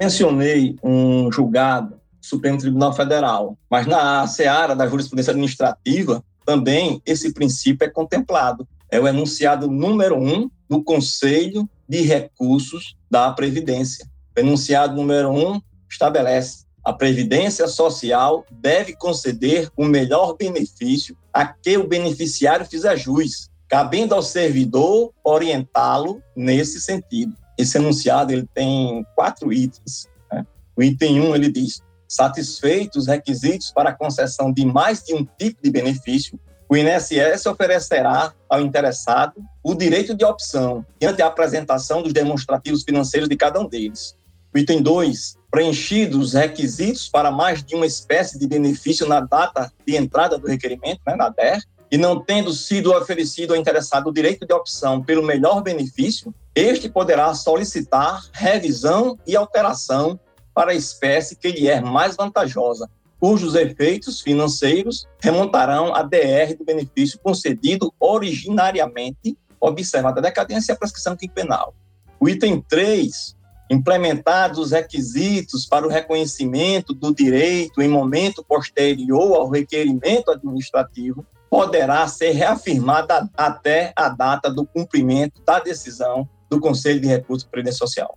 Mencionei 0.00 0.76
um 0.82 1.30
julgado 1.30 1.90
do 1.90 2.26
Supremo 2.26 2.58
Tribunal 2.58 2.92
Federal, 2.92 3.58
mas 3.70 3.86
na 3.86 4.26
seara 4.26 4.74
da 4.74 4.86
jurisprudência 4.86 5.32
administrativa, 5.32 6.22
também 6.48 7.02
esse 7.04 7.30
princípio 7.34 7.84
é 7.84 7.90
contemplado. 7.90 8.66
É 8.90 8.98
o 8.98 9.06
enunciado 9.06 9.70
número 9.70 10.16
um 10.16 10.50
do 10.66 10.82
Conselho 10.82 11.68
de 11.86 12.00
Recursos 12.00 12.96
da 13.10 13.30
Previdência. 13.32 14.08
O 14.34 14.40
enunciado 14.40 14.96
número 14.96 15.30
um 15.30 15.60
estabelece 15.90 16.64
a 16.82 16.90
Previdência 16.90 17.68
Social 17.68 18.46
deve 18.50 18.96
conceder 18.96 19.70
o 19.76 19.84
melhor 19.84 20.38
benefício 20.38 21.14
a 21.34 21.46
que 21.46 21.76
o 21.76 21.86
beneficiário 21.86 22.64
fizer 22.64 22.96
jus, 22.96 23.50
cabendo 23.68 24.14
ao 24.14 24.22
servidor 24.22 25.12
orientá-lo 25.22 26.22
nesse 26.34 26.80
sentido. 26.80 27.34
Esse 27.58 27.76
enunciado 27.76 28.32
ele 28.32 28.48
tem 28.54 29.04
quatro 29.14 29.52
itens. 29.52 30.08
Né? 30.32 30.46
O 30.74 30.82
item 30.82 31.20
1 31.20 31.28
um, 31.28 31.34
ele 31.34 31.52
diz: 31.52 31.82
satisfeitos 32.08 33.02
os 33.02 33.06
requisitos 33.06 33.70
para 33.70 33.90
a 33.90 33.94
concessão 33.94 34.50
de 34.50 34.64
mais 34.64 35.02
de 35.02 35.14
um 35.14 35.24
tipo 35.38 35.62
de 35.62 35.70
benefício, 35.70 36.40
o 36.68 36.76
INSS 36.76 37.46
oferecerá 37.46 38.32
ao 38.48 38.60
interessado 38.60 39.34
o 39.62 39.74
direito 39.74 40.14
de 40.14 40.24
opção 40.24 40.84
diante 41.00 41.22
a 41.22 41.26
apresentação 41.26 42.02
dos 42.02 42.12
demonstrativos 42.12 42.82
financeiros 42.82 43.28
de 43.28 43.36
cada 43.36 43.60
um 43.60 43.68
deles. 43.68 44.14
O 44.54 44.58
item 44.58 44.82
2 44.82 45.36
preenchidos 45.50 46.18
os 46.18 46.32
requisitos 46.34 47.08
para 47.08 47.30
mais 47.30 47.62
de 47.62 47.74
uma 47.74 47.86
espécie 47.86 48.38
de 48.38 48.46
benefício 48.46 49.06
na 49.06 49.20
data 49.20 49.72
de 49.86 49.96
entrada 49.96 50.38
do 50.38 50.46
requerimento, 50.46 51.00
né, 51.06 51.16
na 51.16 51.30
DER, 51.30 51.62
e 51.90 51.96
não 51.96 52.22
tendo 52.22 52.52
sido 52.52 52.92
oferecido 52.92 53.54
ao 53.54 53.60
interessado 53.60 54.08
o 54.08 54.12
direito 54.12 54.46
de 54.46 54.52
opção 54.52 55.02
pelo 55.02 55.22
melhor 55.22 55.62
benefício, 55.62 56.34
este 56.54 56.88
poderá 56.88 57.32
solicitar 57.32 58.22
revisão 58.32 59.18
e 59.26 59.34
alteração 59.34 60.20
para 60.58 60.72
a 60.72 60.74
espécie 60.74 61.36
que 61.36 61.52
lhe 61.52 61.68
é 61.68 61.80
mais 61.80 62.16
vantajosa, 62.16 62.90
cujos 63.20 63.54
efeitos 63.54 64.20
financeiros 64.20 65.06
remontarão 65.20 65.94
à 65.94 66.02
DR 66.02 66.56
do 66.58 66.64
benefício 66.64 67.16
concedido 67.20 67.94
originariamente, 68.00 69.38
observada 69.60 70.18
a 70.18 70.22
decadência 70.24 70.72
e 70.72 70.74
a 70.74 70.76
prescrição 70.76 71.16
quinquenal. 71.16 71.72
O 72.18 72.28
item 72.28 72.60
3 72.68 73.36
implementados 73.70 74.58
os 74.58 74.72
requisitos 74.72 75.64
para 75.64 75.86
o 75.86 75.88
reconhecimento 75.88 76.92
do 76.92 77.14
direito 77.14 77.80
em 77.80 77.88
momento 77.88 78.42
posterior 78.42 79.36
ao 79.36 79.48
requerimento 79.48 80.32
administrativo, 80.32 81.24
poderá 81.48 82.08
ser 82.08 82.32
reafirmada 82.32 83.30
até 83.36 83.92
a 83.94 84.08
data 84.08 84.50
do 84.50 84.66
cumprimento 84.66 85.40
da 85.42 85.60
decisão 85.60 86.28
do 86.50 86.58
Conselho 86.58 87.00
de 87.00 87.06
Recursos 87.06 87.48
Previdência 87.48 87.86
Social. 87.86 88.12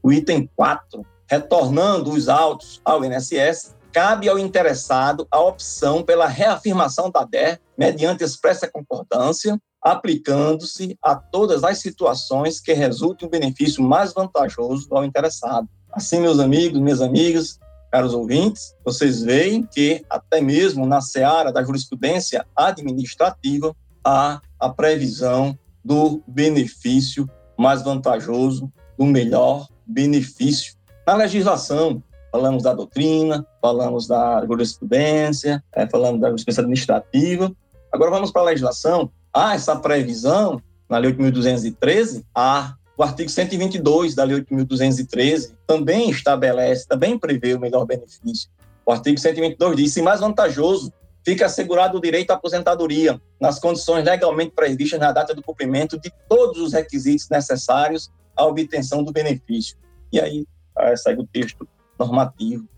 O 0.00 0.12
item 0.12 0.48
4, 0.54 1.04
retornando 1.28 2.10
os 2.10 2.28
autos 2.28 2.80
ao 2.84 3.04
INSS, 3.04 3.74
cabe 3.92 4.28
ao 4.28 4.38
interessado 4.38 5.26
a 5.30 5.40
opção 5.40 6.02
pela 6.02 6.26
reafirmação 6.26 7.10
da 7.10 7.24
DER 7.24 7.60
mediante 7.76 8.24
expressa 8.24 8.68
concordância 8.68 9.58
aplicando-se 9.82 10.96
a 11.02 11.16
todas 11.16 11.64
as 11.64 11.78
situações 11.78 12.60
que 12.60 12.72
resultem 12.72 13.26
um 13.26 13.30
benefício 13.30 13.82
mais 13.82 14.12
vantajoso 14.12 14.86
ao 14.92 15.04
interessado. 15.04 15.68
Assim, 15.92 16.20
meus 16.20 16.38
amigos, 16.38 16.80
minhas 16.80 17.00
amigas, 17.00 17.58
caros 17.90 18.14
ouvintes, 18.14 18.74
vocês 18.84 19.22
veem 19.22 19.64
que 19.64 20.04
até 20.08 20.40
mesmo 20.40 20.86
na 20.86 21.00
seara 21.00 21.52
da 21.52 21.64
jurisprudência 21.64 22.46
administrativa 22.54 23.74
há 24.04 24.40
a 24.58 24.68
previsão 24.68 25.58
do 25.84 26.22
benefício 26.28 27.28
mais 27.58 27.82
vantajoso, 27.82 28.72
do 28.96 29.04
melhor 29.04 29.68
benefício. 29.84 30.74
Na 31.06 31.14
legislação, 31.14 32.02
falamos 32.30 32.62
da 32.62 32.72
doutrina, 32.72 33.46
falamos 33.60 34.06
da 34.06 34.44
jurisprudência, 34.46 35.62
é, 35.72 35.86
falamos 35.86 36.20
da 36.20 36.28
jurisprudência 36.28 36.62
administrativa. 36.62 37.52
Agora 37.90 38.10
vamos 38.10 38.30
para 38.30 38.42
a 38.42 38.46
legislação 38.46 39.10
há 39.32 39.54
essa 39.54 39.74
previsão 39.76 40.60
na 40.88 40.98
Lei 40.98 41.12
8.213, 41.12 42.24
há 42.34 42.74
o 42.96 43.02
artigo 43.02 43.30
122 43.30 44.14
da 44.14 44.24
Lei 44.24 44.42
8.213 44.42 45.52
também 45.66 46.10
estabelece, 46.10 46.86
também 46.86 47.18
prevê 47.18 47.54
o 47.54 47.60
melhor 47.60 47.86
benefício. 47.86 48.50
O 48.84 48.92
artigo 48.92 49.18
122 49.18 49.76
diz: 49.76 49.92
se 49.92 50.02
mais 50.02 50.20
vantajoso, 50.20 50.92
fica 51.24 51.46
assegurado 51.46 51.98
o 51.98 52.00
direito 52.00 52.30
à 52.30 52.34
aposentadoria 52.34 53.20
nas 53.40 53.58
condições 53.58 54.04
legalmente 54.04 54.52
previstas 54.54 55.00
na 55.00 55.10
data 55.10 55.34
do 55.34 55.42
cumprimento 55.42 55.98
de 55.98 56.12
todos 56.28 56.60
os 56.60 56.72
requisitos 56.72 57.28
necessários 57.28 58.10
à 58.36 58.44
obtenção 58.44 59.02
do 59.02 59.12
benefício. 59.12 59.76
E 60.12 60.20
aí 60.20 60.46
segue 60.96 61.22
o 61.22 61.26
texto 61.26 61.68
normativo 61.98 62.68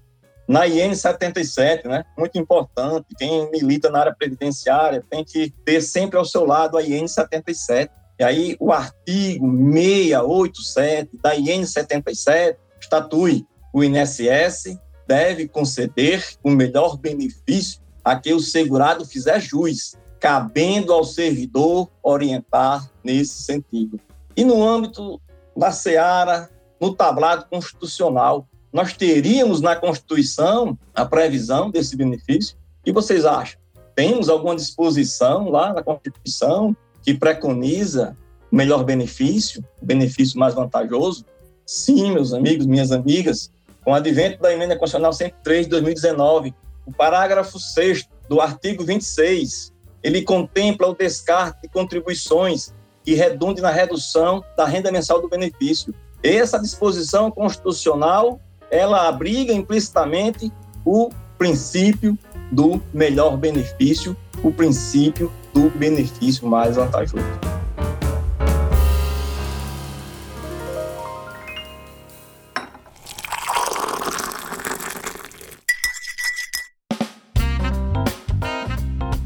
na 0.46 0.66
IN 0.66 0.94
77, 0.94 1.88
né? 1.88 2.04
Muito 2.18 2.38
importante. 2.38 3.06
Quem 3.16 3.50
milita 3.50 3.88
na 3.90 4.00
área 4.00 4.14
previdenciária 4.14 5.02
tem 5.08 5.24
que 5.24 5.50
ter 5.64 5.80
sempre 5.80 6.18
ao 6.18 6.24
seu 6.24 6.44
lado 6.44 6.76
a 6.76 6.82
IN 6.82 7.08
77. 7.08 7.90
E 8.18 8.24
aí 8.24 8.56
o 8.60 8.70
artigo 8.70 9.46
687 9.72 11.10
da 11.22 11.34
IN 11.34 11.64
77 11.64 12.58
estatui 12.80 13.46
o 13.74 13.82
INSS 13.82 14.78
deve 15.04 15.48
conceder 15.48 16.24
o 16.44 16.50
melhor 16.50 16.96
benefício 16.96 17.82
a 18.04 18.14
que 18.14 18.32
o 18.32 18.38
segurado 18.38 19.04
fizer 19.04 19.40
jus, 19.40 19.96
cabendo 20.20 20.92
ao 20.92 21.02
servidor 21.02 21.90
orientar 22.00 22.88
nesse 23.02 23.42
sentido. 23.42 23.98
E 24.36 24.44
no 24.44 24.62
âmbito 24.62 25.20
da 25.56 25.72
seara, 25.72 26.48
no 26.84 26.94
tablado 26.94 27.46
constitucional, 27.48 28.46
nós 28.70 28.92
teríamos 28.92 29.62
na 29.62 29.74
Constituição 29.74 30.76
a 30.94 31.06
previsão 31.06 31.70
desse 31.70 31.96
benefício? 31.96 32.58
Que 32.84 32.92
vocês 32.92 33.24
acham? 33.24 33.58
Temos 33.94 34.28
alguma 34.28 34.54
disposição 34.54 35.48
lá 35.48 35.72
na 35.72 35.82
Constituição 35.82 36.76
que 37.02 37.14
preconiza 37.14 38.14
o 38.52 38.56
melhor 38.56 38.84
benefício, 38.84 39.64
o 39.80 39.86
benefício 39.86 40.38
mais 40.38 40.52
vantajoso? 40.52 41.24
Sim, 41.64 42.12
meus 42.12 42.34
amigos, 42.34 42.66
minhas 42.66 42.92
amigas, 42.92 43.50
com 43.82 43.92
o 43.92 43.94
advento 43.94 44.42
da 44.42 44.52
Emenda 44.52 44.76
Constitucional 44.76 45.14
103 45.14 45.64
de 45.64 45.70
2019, 45.70 46.54
o 46.84 46.92
parágrafo 46.92 47.58
6 47.58 48.06
do 48.28 48.42
artigo 48.42 48.84
26, 48.84 49.72
ele 50.02 50.20
contempla 50.20 50.88
o 50.88 50.94
descarte 50.94 51.62
de 51.62 51.68
contribuições 51.68 52.74
que 53.02 53.14
redundem 53.14 53.62
na 53.62 53.70
redução 53.70 54.44
da 54.54 54.66
renda 54.66 54.92
mensal 54.92 55.22
do 55.22 55.30
benefício. 55.30 55.94
Essa 56.24 56.58
disposição 56.58 57.30
constitucional 57.30 58.40
ela 58.70 59.06
abriga 59.06 59.52
implicitamente 59.52 60.50
o 60.82 61.10
princípio 61.36 62.18
do 62.50 62.82
melhor 62.94 63.36
benefício, 63.36 64.16
o 64.42 64.50
princípio 64.50 65.30
do 65.52 65.68
benefício 65.68 66.48
mais 66.48 66.76
vantajoso. 66.76 67.22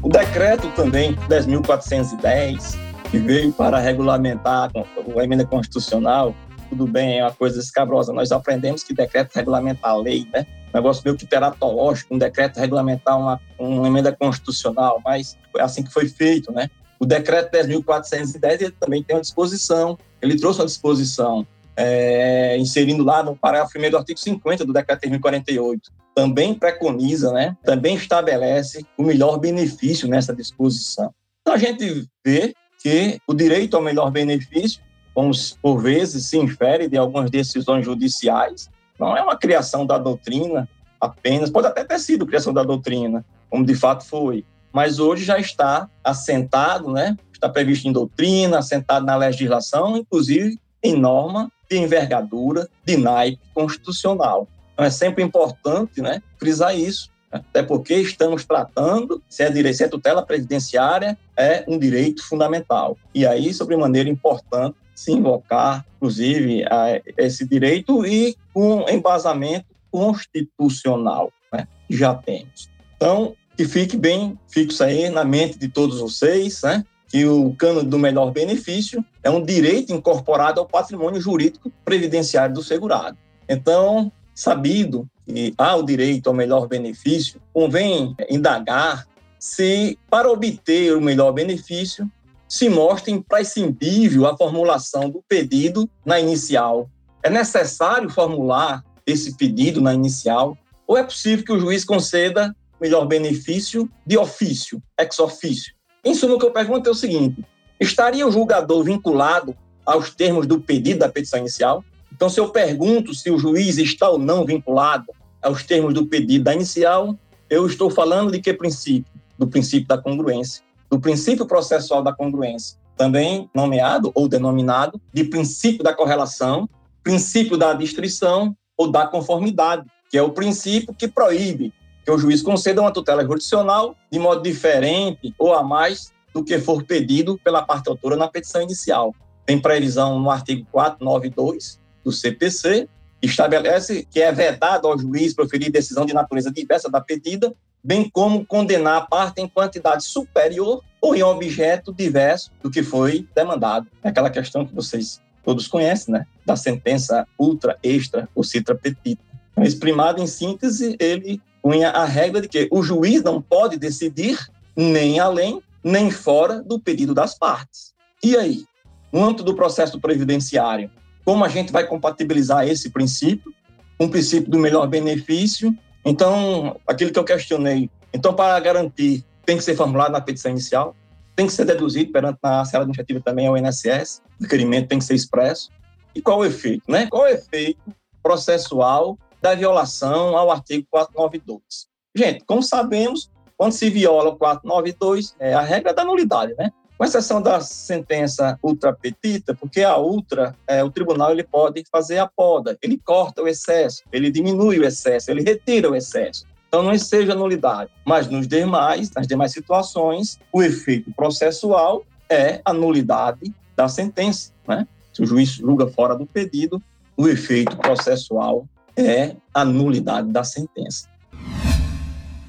O 0.03 0.09
decreto 0.09 0.67
também 0.75 1.15
10.410, 1.29 2.77
que 3.09 3.17
veio 3.19 3.53
para 3.53 3.79
regulamentar 3.79 4.69
a 4.75 5.23
emenda 5.23 5.45
constitucional 5.45 6.35
tudo 6.69 6.87
bem, 6.87 7.19
é 7.19 7.23
uma 7.23 7.33
coisa 7.33 7.59
escabrosa. 7.59 8.13
Nós 8.13 8.31
aprendemos 8.31 8.83
que 8.83 8.93
decreto 8.93 9.35
regulamentar 9.35 9.91
a 9.91 9.97
lei, 9.97 10.27
né? 10.31 10.45
Um 10.73 10.77
negócio 10.77 11.01
meio 11.03 11.17
que 11.17 11.25
teratológico, 11.25 12.13
um 12.13 12.17
decreto 12.17 12.59
regulamentar 12.59 13.17
uma, 13.17 13.41
uma 13.57 13.87
emenda 13.87 14.15
constitucional, 14.15 15.01
mas 15.03 15.37
é 15.57 15.61
assim 15.61 15.83
que 15.83 15.91
foi 15.91 16.07
feito, 16.07 16.51
né? 16.51 16.69
O 16.99 17.05
decreto 17.05 17.51
10.410 17.51 18.61
ele 18.61 18.71
também 18.71 19.01
tem 19.01 19.15
uma 19.15 19.21
disposição, 19.21 19.97
ele 20.21 20.37
trouxe 20.37 20.59
uma 20.59 20.65
disposição 20.65 21.47
é, 21.77 22.57
inserindo 22.57 23.03
lá 23.03 23.23
no 23.23 23.37
parágrafo 23.37 23.79
1 23.79 23.89
do 23.89 23.97
artigo 23.97 24.19
50 24.19 24.65
do 24.65 24.73
decreto 24.73 25.09
1048, 25.09 25.89
também 26.13 26.53
preconiza, 26.53 27.31
né, 27.31 27.55
também 27.63 27.95
estabelece 27.95 28.85
o 28.97 29.03
melhor 29.03 29.37
benefício 29.37 30.07
nessa 30.07 30.35
disposição. 30.35 31.13
Então 31.41 31.53
a 31.53 31.57
gente 31.57 32.05
vê 32.25 32.53
que 32.81 33.19
o 33.25 33.33
direito 33.33 33.77
ao 33.77 33.81
melhor 33.81 34.11
benefício 34.11 34.81
como 35.19 35.31
por 35.61 35.81
vezes 35.81 36.27
se 36.27 36.37
infere 36.37 36.87
de 36.87 36.97
algumas 36.97 37.29
decisões 37.29 37.83
judiciais, 37.83 38.69
não 38.97 39.17
é 39.17 39.21
uma 39.21 39.35
criação 39.35 39.85
da 39.85 39.97
doutrina 39.97 40.65
apenas, 40.97 41.49
pode 41.49 41.67
até 41.67 41.83
ter 41.83 41.99
sido 41.99 42.25
criação 42.25 42.53
da 42.53 42.63
doutrina, 42.63 43.25
como 43.49 43.65
de 43.65 43.75
fato 43.75 44.05
foi, 44.05 44.45
mas 44.71 44.97
hoje 44.97 45.25
já 45.25 45.37
está 45.37 45.89
assentado, 46.01 46.89
né? 46.93 47.17
Está 47.33 47.49
previsto 47.49 47.85
em 47.85 47.91
doutrina, 47.91 48.59
assentado 48.59 49.05
na 49.05 49.17
legislação, 49.17 49.97
inclusive 49.97 50.57
em 50.81 50.95
norma 50.95 51.51
de 51.69 51.77
envergadura, 51.77 52.69
de 52.85 52.95
naipe 52.95 53.41
constitucional. 53.53 54.47
Então 54.73 54.85
é 54.85 54.89
sempre 54.89 55.21
importante, 55.21 56.01
né, 56.01 56.23
frisar 56.37 56.73
isso, 56.73 57.09
até 57.29 57.61
porque 57.61 57.95
estamos 57.95 58.45
tratando, 58.45 59.21
se 59.27 59.43
é 59.43 59.49
direito, 59.49 59.75
se 59.75 59.83
é 59.83 59.89
tutela 59.89 60.25
presidenciária, 60.25 61.17
é 61.35 61.65
um 61.67 61.77
direito 61.77 62.25
fundamental. 62.25 62.97
E 63.13 63.27
aí, 63.27 63.53
sobre 63.53 63.75
maneira 63.75 64.07
importante, 64.07 64.77
se 64.99 65.13
invocar, 65.13 65.85
inclusive, 65.95 66.65
a 66.65 67.01
esse 67.17 67.47
direito 67.47 68.05
e 68.05 68.35
com 68.53 68.85
embasamento 68.89 69.67
constitucional, 69.89 71.31
né, 71.53 71.65
que 71.87 71.95
já 71.95 72.13
temos. 72.13 72.69
Então, 72.97 73.33
que 73.55 73.63
fique 73.63 73.95
bem 73.95 74.37
fixo 74.49 74.83
aí 74.83 75.07
na 75.07 75.23
mente 75.23 75.57
de 75.57 75.69
todos 75.69 76.01
vocês, 76.01 76.61
né, 76.63 76.83
que 77.07 77.25
o 77.25 77.55
cano 77.55 77.81
do 77.81 77.97
melhor 77.97 78.31
benefício 78.31 79.03
é 79.23 79.29
um 79.29 79.41
direito 79.41 79.93
incorporado 79.93 80.59
ao 80.59 80.67
patrimônio 80.67 81.21
jurídico 81.21 81.71
previdenciário 81.85 82.53
do 82.53 82.61
segurado. 82.61 83.17
Então, 83.47 84.11
sabido 84.35 85.09
que 85.25 85.53
há 85.57 85.77
o 85.77 85.83
direito 85.83 86.27
ao 86.27 86.33
melhor 86.33 86.67
benefício, 86.67 87.41
convém 87.53 88.13
indagar 88.29 89.07
se, 89.39 89.97
para 90.09 90.29
obter 90.29 90.93
o 90.97 91.01
melhor 91.01 91.31
benefício, 91.31 92.11
se 92.49 92.67
mostra 92.67 93.11
imprescindível 93.11 94.25
a 94.25 94.35
formulação 94.35 95.07
do 95.07 95.23
pedido 95.29 95.87
na 96.03 96.19
inicial. 96.19 96.89
É 97.21 97.29
necessário 97.29 98.09
formular 98.09 98.83
esse 99.05 99.37
pedido 99.37 99.79
na 99.79 99.93
inicial 99.93 100.57
ou 100.87 100.97
é 100.97 101.03
possível 101.03 101.45
que 101.45 101.51
o 101.53 101.59
juiz 101.59 101.85
conceda 101.85 102.55
melhor 102.81 103.05
benefício 103.05 103.87
de 104.05 104.17
ofício, 104.17 104.81
ex 104.99 105.19
ofício? 105.19 105.73
Em 106.03 106.15
suma, 106.15 106.35
o 106.35 106.39
que 106.39 106.45
eu 106.45 106.51
pergunto 106.51 106.89
é 106.89 106.91
o 106.91 106.95
seguinte: 106.95 107.45
estaria 107.79 108.27
o 108.27 108.31
julgador 108.31 108.83
vinculado 108.83 109.55
aos 109.85 110.15
termos 110.15 110.47
do 110.47 110.59
pedido 110.59 110.99
da 110.99 111.09
petição 111.09 111.39
inicial? 111.39 111.83
Então, 112.11 112.29
se 112.29 112.39
eu 112.39 112.49
pergunto 112.49 113.13
se 113.13 113.29
o 113.29 113.37
juiz 113.37 113.77
está 113.77 114.09
ou 114.09 114.17
não 114.17 114.43
vinculado 114.43 115.05
aos 115.41 115.63
termos 115.63 115.93
do 115.93 116.07
pedido 116.07 116.45
da 116.45 116.53
inicial, 116.55 117.15
eu 117.49 117.67
estou 117.67 117.91
falando 117.91 118.31
de 118.31 118.41
que 118.41 118.53
princípio? 118.53 119.11
Do 119.37 119.47
princípio 119.47 119.87
da 119.87 119.97
congruência 119.97 120.63
do 120.89 120.99
princípio 120.99 121.45
processual 121.45 122.01
da 122.01 122.13
congruência, 122.13 122.77
também 122.97 123.49
nomeado 123.55 124.11
ou 124.15 124.27
denominado 124.27 124.99
de 125.13 125.23
princípio 125.23 125.83
da 125.83 125.93
correlação, 125.93 126.67
princípio 127.03 127.57
da 127.57 127.73
distrição 127.73 128.55
ou 128.77 128.91
da 128.91 129.07
conformidade, 129.07 129.85
que 130.09 130.17
é 130.17 130.21
o 130.21 130.31
princípio 130.31 130.93
que 130.93 131.07
proíbe 131.07 131.73
que 132.03 132.11
o 132.11 132.17
juiz 132.17 132.41
conceda 132.41 132.81
uma 132.81 132.91
tutela 132.91 133.23
jurisdicional 133.23 133.95
de 134.11 134.17
modo 134.17 134.41
diferente 134.41 135.33
ou 135.37 135.53
a 135.53 135.61
mais 135.61 136.11
do 136.33 136.43
que 136.43 136.57
for 136.59 136.83
pedido 136.83 137.39
pela 137.43 137.61
parte 137.61 137.87
autora 137.87 138.15
na 138.15 138.27
petição 138.27 138.61
inicial. 138.61 139.13
Tem 139.45 139.59
previsão 139.59 140.19
no 140.19 140.29
artigo 140.29 140.65
492 140.71 141.79
do 142.03 142.11
CPC, 142.11 142.87
estabelece 143.21 144.07
que 144.09 144.21
é 144.21 144.31
vedado 144.31 144.87
ao 144.87 144.97
juiz 144.97 145.33
proferir 145.33 145.71
decisão 145.71 146.05
de 146.05 146.13
natureza 146.13 146.51
diversa 146.51 146.89
da 146.89 147.01
pedida 147.01 147.53
bem 147.83 148.09
como 148.09 148.45
condenar 148.45 148.97
a 148.97 149.05
parte 149.05 149.41
em 149.41 149.47
quantidade 149.47 150.03
superior 150.03 150.83
ou 151.01 151.15
em 151.15 151.23
objeto 151.23 151.93
diverso 151.93 152.51
do 152.61 152.69
que 152.69 152.83
foi 152.83 153.27
demandado. 153.35 153.87
É 154.03 154.09
aquela 154.09 154.29
questão 154.29 154.65
que 154.65 154.73
vocês 154.73 155.21
todos 155.43 155.67
conhecem, 155.67 156.13
né? 156.13 156.25
Da 156.45 156.55
sentença 156.55 157.25
ultra, 157.37 157.77
extra 157.81 158.27
ou 158.35 158.43
citra 158.43 158.75
petita. 158.75 159.21
Então, 159.51 159.63
esse 159.63 159.77
primado, 159.77 160.21
em 160.21 160.27
síntese, 160.27 160.95
ele 160.99 161.41
punha 161.61 161.89
a 161.89 162.05
regra 162.05 162.41
de 162.41 162.47
que 162.47 162.67
o 162.71 162.83
juiz 162.83 163.23
não 163.23 163.41
pode 163.41 163.77
decidir 163.77 164.37
nem 164.75 165.19
além, 165.19 165.61
nem 165.83 166.11
fora 166.11 166.61
do 166.61 166.79
pedido 166.79 167.13
das 167.13 167.37
partes. 167.37 167.93
E 168.23 168.35
aí, 168.35 168.65
no 169.11 169.23
âmbito 169.23 169.43
do 169.43 169.55
processo 169.55 169.99
previdenciário, 169.99 170.91
como 171.25 171.43
a 171.43 171.49
gente 171.49 171.71
vai 171.71 171.85
compatibilizar 171.85 172.67
esse 172.67 172.89
princípio 172.89 173.53
o 173.99 174.07
princípio 174.07 174.49
do 174.49 174.57
melhor 174.57 174.87
benefício 174.87 175.77
então, 176.05 176.79
aquilo 176.87 177.11
que 177.11 177.19
eu 177.19 177.23
questionei, 177.23 177.89
então 178.13 178.33
para 178.33 178.59
garantir, 178.59 179.23
tem 179.45 179.57
que 179.57 179.63
ser 179.63 179.75
formulado 179.75 180.11
na 180.11 180.21
petição 180.21 180.51
inicial, 180.51 180.95
tem 181.35 181.47
que 181.47 181.53
ser 181.53 181.65
deduzido 181.65 182.11
perante 182.11 182.37
a 182.43 182.65
sala 182.65 182.83
administrativa 182.83 183.21
também 183.21 183.47
ao 183.47 183.57
INSS, 183.57 184.21
o 184.39 184.43
requerimento 184.43 184.89
tem 184.89 184.99
que 184.99 185.05
ser 185.05 185.15
expresso. 185.15 185.69
E 186.13 186.21
qual 186.21 186.39
o 186.39 186.45
efeito, 186.45 186.83
né? 186.87 187.07
Qual 187.07 187.23
o 187.23 187.27
efeito 187.27 187.79
processual 188.21 189.17
da 189.41 189.55
violação 189.55 190.35
ao 190.37 190.51
artigo 190.51 190.85
492? 190.89 191.87
Gente, 192.15 192.43
como 192.45 192.61
sabemos, 192.61 193.31
quando 193.55 193.71
se 193.71 193.89
viola 193.89 194.29
o 194.29 194.37
492, 194.37 195.35
é 195.39 195.53
a 195.53 195.61
regra 195.61 195.93
da 195.93 196.03
nulidade, 196.03 196.53
né? 196.57 196.71
Com 196.99 197.05
exceção 197.05 197.41
da 197.41 197.61
sentença 197.61 198.59
ultrapetita, 198.61 199.55
porque 199.55 199.83
a 199.83 199.97
ultra, 199.97 200.53
é, 200.67 200.83
o 200.83 200.91
tribunal 200.91 201.31
ele 201.31 201.45
pode 201.45 201.81
fazer 201.89 202.17
a 202.17 202.27
poda, 202.27 202.77
ele 202.81 202.97
corta 202.97 203.41
o 203.41 203.47
excesso, 203.47 204.03
ele 204.11 204.29
diminui 204.29 204.79
o 204.79 204.83
excesso, 204.83 205.31
ele 205.31 205.41
retira 205.41 205.89
o 205.89 205.95
excesso. 205.95 206.45
Então, 206.67 206.83
não 206.83 206.95
seja 206.99 207.33
nulidade. 207.33 207.89
Mas 208.05 208.27
nos 208.27 208.49
demais, 208.49 209.09
nas 209.11 209.25
demais 209.25 209.53
situações, 209.53 210.37
o 210.51 210.61
efeito 210.61 211.09
processual 211.13 212.03
é 212.29 212.59
a 212.65 212.73
nulidade 212.73 213.55
da 213.77 213.87
sentença. 213.87 214.51
Né? 214.67 214.85
Se 215.13 215.23
o 215.23 215.25
juiz 215.25 215.51
julga 215.51 215.87
fora 215.87 216.17
do 216.17 216.25
pedido, 216.25 216.83
o 217.15 217.29
efeito 217.29 217.77
processual 217.77 218.67
é 218.97 219.37
a 219.53 219.63
nulidade 219.63 220.33
da 220.33 220.43
sentença. 220.43 221.07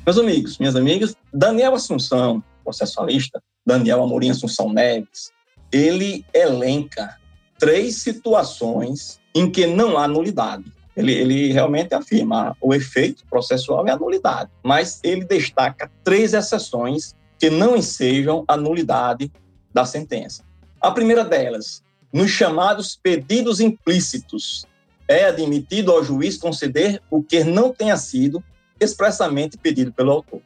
Meus 0.04 0.18
amigos, 0.18 0.58
minhas 0.58 0.74
amigas, 0.74 1.14
Daniel 1.32 1.74
Assunção, 1.74 2.42
processualista, 2.62 3.42
Daniel 3.66 4.02
Amorim 4.02 4.30
Assunção 4.30 4.72
Neves, 4.72 5.32
ele 5.72 6.24
elenca 6.34 7.16
três 7.58 7.96
situações 7.96 9.20
em 9.34 9.50
que 9.50 9.66
não 9.66 9.98
há 9.98 10.08
nulidade. 10.08 10.64
Ele, 10.96 11.12
ele 11.12 11.52
realmente 11.52 11.94
afirma 11.94 12.56
o 12.60 12.74
efeito 12.74 13.24
processual 13.28 13.86
é 13.86 13.92
a 13.92 13.96
nulidade, 13.96 14.50
mas 14.62 15.00
ele 15.04 15.24
destaca 15.24 15.90
três 16.02 16.34
exceções 16.34 17.14
que 17.38 17.48
não 17.48 17.76
ensejam 17.76 18.44
a 18.48 18.56
nulidade 18.56 19.30
da 19.72 19.84
sentença. 19.84 20.44
A 20.80 20.90
primeira 20.90 21.24
delas, 21.24 21.82
nos 22.12 22.30
chamados 22.30 22.98
pedidos 23.00 23.60
implícitos. 23.60 24.66
é 25.08 25.24
admitido 25.24 25.90
ao 25.90 26.04
juiz 26.04 26.36
conceder 26.36 27.02
o 27.10 27.20
que 27.20 27.42
não 27.42 27.72
tenha 27.72 27.96
sido 27.96 28.42
expressamente 28.78 29.58
pedido 29.58 29.92
pelo 29.92 30.12
autor. 30.12 30.40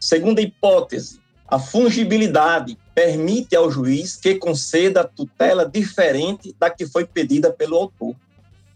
Segunda 0.00 0.40
hipótese, 0.40 1.20
a 1.48 1.58
fungibilidade 1.58 2.76
permite 2.94 3.54
ao 3.54 3.70
juiz 3.70 4.16
que 4.16 4.34
conceda 4.34 5.04
tutela 5.04 5.68
diferente 5.68 6.54
da 6.58 6.70
que 6.70 6.86
foi 6.86 7.04
pedida 7.04 7.52
pelo 7.52 7.76
autor. 7.76 8.14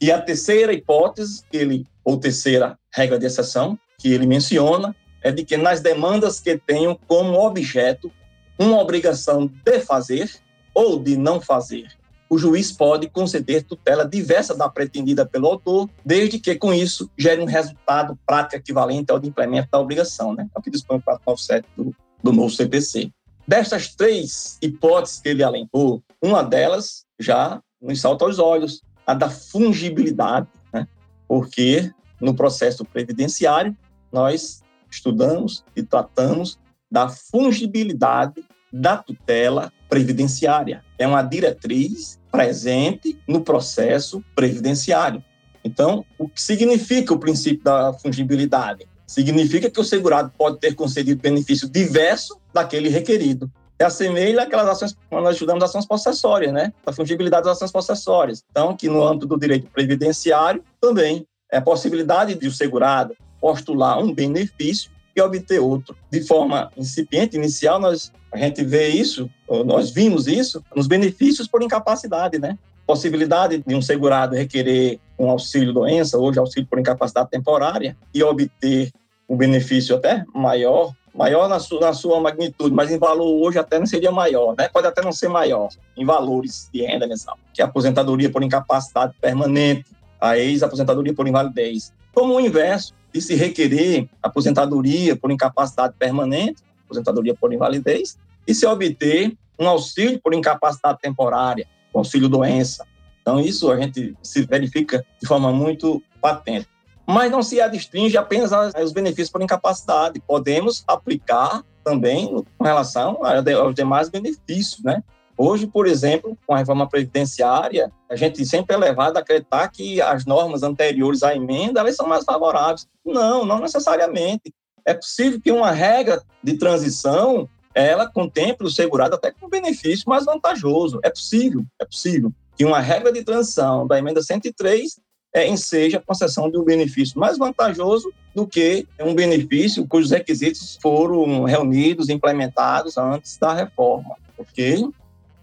E 0.01 0.11
a 0.13 0.21
terceira 0.21 0.73
hipótese, 0.73 1.43
ele, 1.53 1.87
ou 2.05 2.19
terceira 2.19 2.79
regra 2.95 3.19
de 3.19 3.27
exceção, 3.27 3.79
que 3.99 4.13
ele 4.13 4.27
menciona, 4.27 4.95
é 5.23 5.31
de 5.31 5.45
que 5.45 5.57
nas 5.57 5.81
demandas 5.81 6.41
que 6.41 6.57
tenham 6.57 6.99
como 7.07 7.39
objeto 7.39 8.11
uma 8.59 8.79
obrigação 8.79 9.47
de 9.47 9.81
fazer 9.81 10.31
ou 10.75 10.99
de 10.99 11.17
não 11.17 11.41
fazer, 11.41 11.89
o 12.29 12.39
juiz 12.39 12.71
pode 12.71 13.09
conceder 13.09 13.65
tutela 13.65 14.07
diversa 14.07 14.55
da 14.55 14.69
pretendida 14.69 15.27
pelo 15.27 15.49
autor, 15.49 15.91
desde 16.05 16.39
que 16.39 16.55
com 16.55 16.73
isso 16.73 17.11
gere 17.19 17.43
um 17.43 17.47
resultado 17.47 18.17
prático 18.25 18.57
equivalente 18.57 19.11
ao 19.11 19.19
de 19.19 19.29
implemento 19.29 19.69
da 19.73 19.81
obrigação, 19.81 20.33
né? 20.35 20.47
É 20.55 20.59
o 20.59 20.63
que 20.63 20.71
dispõe 20.71 20.99
o 20.99 21.03
497 21.03 21.67
do, 21.77 21.95
do 22.23 22.33
novo 22.33 22.51
CPC. 22.51 23.11
Destas 23.47 23.95
três 23.95 24.59
hipóteses 24.63 25.21
que 25.21 25.29
ele 25.29 25.43
alentou, 25.43 26.03
uma 26.23 26.43
delas 26.43 27.05
já 27.19 27.61
nos 27.81 28.01
salta 28.01 28.25
aos 28.25 28.39
olhos, 28.39 28.83
a 29.07 29.15
da 29.15 29.31
fungibilidade, 29.31 30.47
né? 30.73 30.87
porque 31.27 31.91
no 32.21 32.35
processo 32.35 32.85
previdenciário 32.85 33.77
nós 34.13 34.63
estudamos 34.91 35.65
e 35.75 35.83
tratamos 35.83 36.59
da 36.91 37.09
fungibilidade 37.09 38.45
da 38.73 38.97
tutela 38.97 39.73
previdenciária. 39.89 40.85
É 40.99 41.07
uma 41.07 41.23
diretriz 41.23 42.21
presente 42.31 43.19
no 43.27 43.41
processo 43.41 44.23
previdenciário. 44.35 45.25
Então, 45.65 46.05
o 46.19 46.29
que 46.29 46.41
significa 46.41 47.13
o 47.13 47.19
princípio 47.19 47.65
da 47.65 47.93
fungibilidade? 47.93 48.87
Significa 49.11 49.69
que 49.69 49.81
o 49.81 49.83
segurado 49.83 50.33
pode 50.39 50.61
ter 50.61 50.73
concedido 50.73 51.21
benefício 51.21 51.69
diverso 51.69 52.39
daquele 52.55 52.89
requerido. 52.89 53.51
É 53.77 53.85
assemelha 53.85 54.43
aquelas 54.43 54.69
ações, 54.69 54.97
quando 55.09 55.25
nós 55.25 55.33
estudamos 55.33 55.65
ações 55.65 55.85
possessórias, 55.85 56.53
né? 56.53 56.73
A 56.87 56.93
fungibilidade 56.93 57.43
das 57.43 57.57
ações 57.57 57.73
possessórias. 57.73 58.45
Então, 58.53 58.77
que 58.77 58.89
no 58.89 59.05
âmbito 59.05 59.27
do 59.27 59.37
direito 59.37 59.67
previdenciário, 59.67 60.63
também 60.81 61.27
é 61.51 61.57
a 61.57 61.61
possibilidade 61.61 62.37
de 62.37 62.47
o 62.47 62.53
segurado 62.53 63.17
postular 63.41 63.99
um 63.99 64.15
benefício 64.15 64.93
e 65.17 65.21
obter 65.21 65.59
outro. 65.59 65.97
De 66.09 66.23
forma 66.25 66.71
incipiente, 66.77 67.37
inicial, 67.37 67.81
nós, 67.81 68.13
a 68.31 68.39
gente 68.39 68.63
vê 68.63 68.91
isso, 68.91 69.29
nós 69.67 69.91
vimos 69.91 70.29
isso 70.29 70.63
nos 70.77 70.87
benefícios 70.87 71.49
por 71.49 71.65
incapacidade, 71.65 72.39
né? 72.39 72.57
Possibilidade 72.91 73.63
de 73.65 73.73
um 73.73 73.81
segurado 73.81 74.35
requerer 74.35 74.99
um 75.17 75.31
auxílio 75.31 75.73
doença, 75.73 76.19
hoje 76.19 76.41
auxílio 76.41 76.67
por 76.69 76.77
incapacidade 76.77 77.31
temporária, 77.31 77.97
e 78.13 78.21
obter 78.21 78.91
um 79.29 79.37
benefício 79.37 79.95
até 79.95 80.25
maior, 80.35 80.93
maior 81.15 81.49
na 81.49 81.61
sua, 81.61 81.81
na 81.83 81.93
sua 81.93 82.19
magnitude, 82.19 82.75
mas 82.75 82.91
em 82.91 82.99
valor 82.99 83.47
hoje 83.47 83.61
até 83.61 83.79
não 83.79 83.87
seria 83.87 84.11
maior, 84.11 84.57
né? 84.59 84.69
Pode 84.69 84.89
até 84.89 85.03
não 85.03 85.13
ser 85.13 85.29
maior 85.29 85.69
em 85.97 86.05
valores 86.05 86.69
de 86.75 86.83
renda 86.83 87.07
mensal, 87.07 87.39
que 87.55 87.63
é 87.63 87.65
a 87.65 87.69
aposentadoria 87.69 88.29
por 88.29 88.43
incapacidade 88.43 89.15
permanente, 89.21 89.85
a 90.21 90.37
ex-aposentadoria 90.37 91.15
por 91.15 91.29
invalidez. 91.29 91.93
Como 92.13 92.35
o 92.35 92.41
inverso, 92.41 92.93
de 93.15 93.21
se 93.21 93.37
requerer 93.37 94.09
aposentadoria 94.21 95.15
por 95.15 95.31
incapacidade 95.31 95.95
permanente, 95.97 96.65
aposentadoria 96.87 97.37
por 97.37 97.53
invalidez, 97.53 98.19
e 98.49 98.53
se 98.53 98.67
obter 98.67 99.33
um 99.61 99.69
auxílio 99.69 100.21
por 100.21 100.35
incapacidade 100.35 100.99
temporária, 100.99 101.69
auxílio 101.99 102.29
doença. 102.29 102.87
Então, 103.21 103.41
isso 103.41 103.71
a 103.71 103.79
gente 103.79 104.17
se 104.23 104.43
verifica 104.47 105.05
de 105.21 105.27
forma 105.27 105.53
muito 105.53 106.03
patente 106.21 106.69
mas 107.11 107.31
não 107.31 107.43
se 107.43 107.61
adstringe 107.61 108.17
apenas 108.17 108.53
aos 108.53 108.93
benefícios 108.93 109.31
por 109.31 109.43
incapacidade. 109.43 110.21
Podemos 110.21 110.85
aplicar 110.87 111.65
também 111.85 112.45
com 112.57 112.65
relação 112.65 113.19
aos 113.25 113.75
demais 113.75 114.09
benefícios, 114.09 114.83
né? 114.85 115.03
Hoje, 115.37 115.67
por 115.67 115.87
exemplo, 115.87 116.37
com 116.47 116.55
a 116.55 116.59
reforma 116.59 116.89
previdenciária, 116.89 117.91
a 118.09 118.15
gente 118.15 118.45
sempre 118.45 118.77
é 118.77 118.79
levado 118.79 119.17
a 119.17 119.21
acreditar 119.21 119.67
que 119.69 120.01
as 120.01 120.27
normas 120.27 120.63
anteriores 120.63 121.23
à 121.23 121.35
emenda 121.35 121.81
elas 121.81 121.97
são 121.97 122.07
mais 122.07 122.25
favoráveis. 122.25 122.87
Não, 123.05 123.45
não 123.45 123.59
necessariamente. 123.59 124.55
É 124.85 124.95
possível 124.95 125.41
que 125.41 125.51
uma 125.51 125.71
regra 125.71 126.23
de 126.45 126.59
transição 126.59 127.49
ela 127.75 128.11
contemple 128.11 128.67
o 128.67 128.71
segurado 128.71 129.15
até 129.15 129.31
com 129.31 129.49
benefício 129.49 130.09
mais 130.09 130.25
vantajoso. 130.25 131.01
É 131.03 131.11
possível, 131.11 131.65
é 131.81 131.85
possível 131.85 132.33
que 132.57 132.65
uma 132.65 132.81
regra 132.81 133.13
de 133.13 133.23
transição 133.25 133.87
da 133.87 133.99
emenda 133.99 134.23
103 134.23 135.01
é, 135.33 135.47
enseja 135.47 135.99
a 135.99 136.03
concessão 136.03 136.51
de 136.51 136.59
um 136.59 136.65
benefício 136.65 137.19
mais 137.19 137.39
vantajoso 137.39 138.13
do 138.35 138.47
que 138.47 138.87
um 139.01 139.15
benefício 139.15 139.87
cujos 139.87 140.11
requisitos 140.11 140.79
foram 140.83 141.45
reunidos, 141.45 142.09
implementados 142.09 142.99
antes 142.99 143.37
da 143.39 143.55
reforma, 143.55 144.17
ok? 144.37 144.89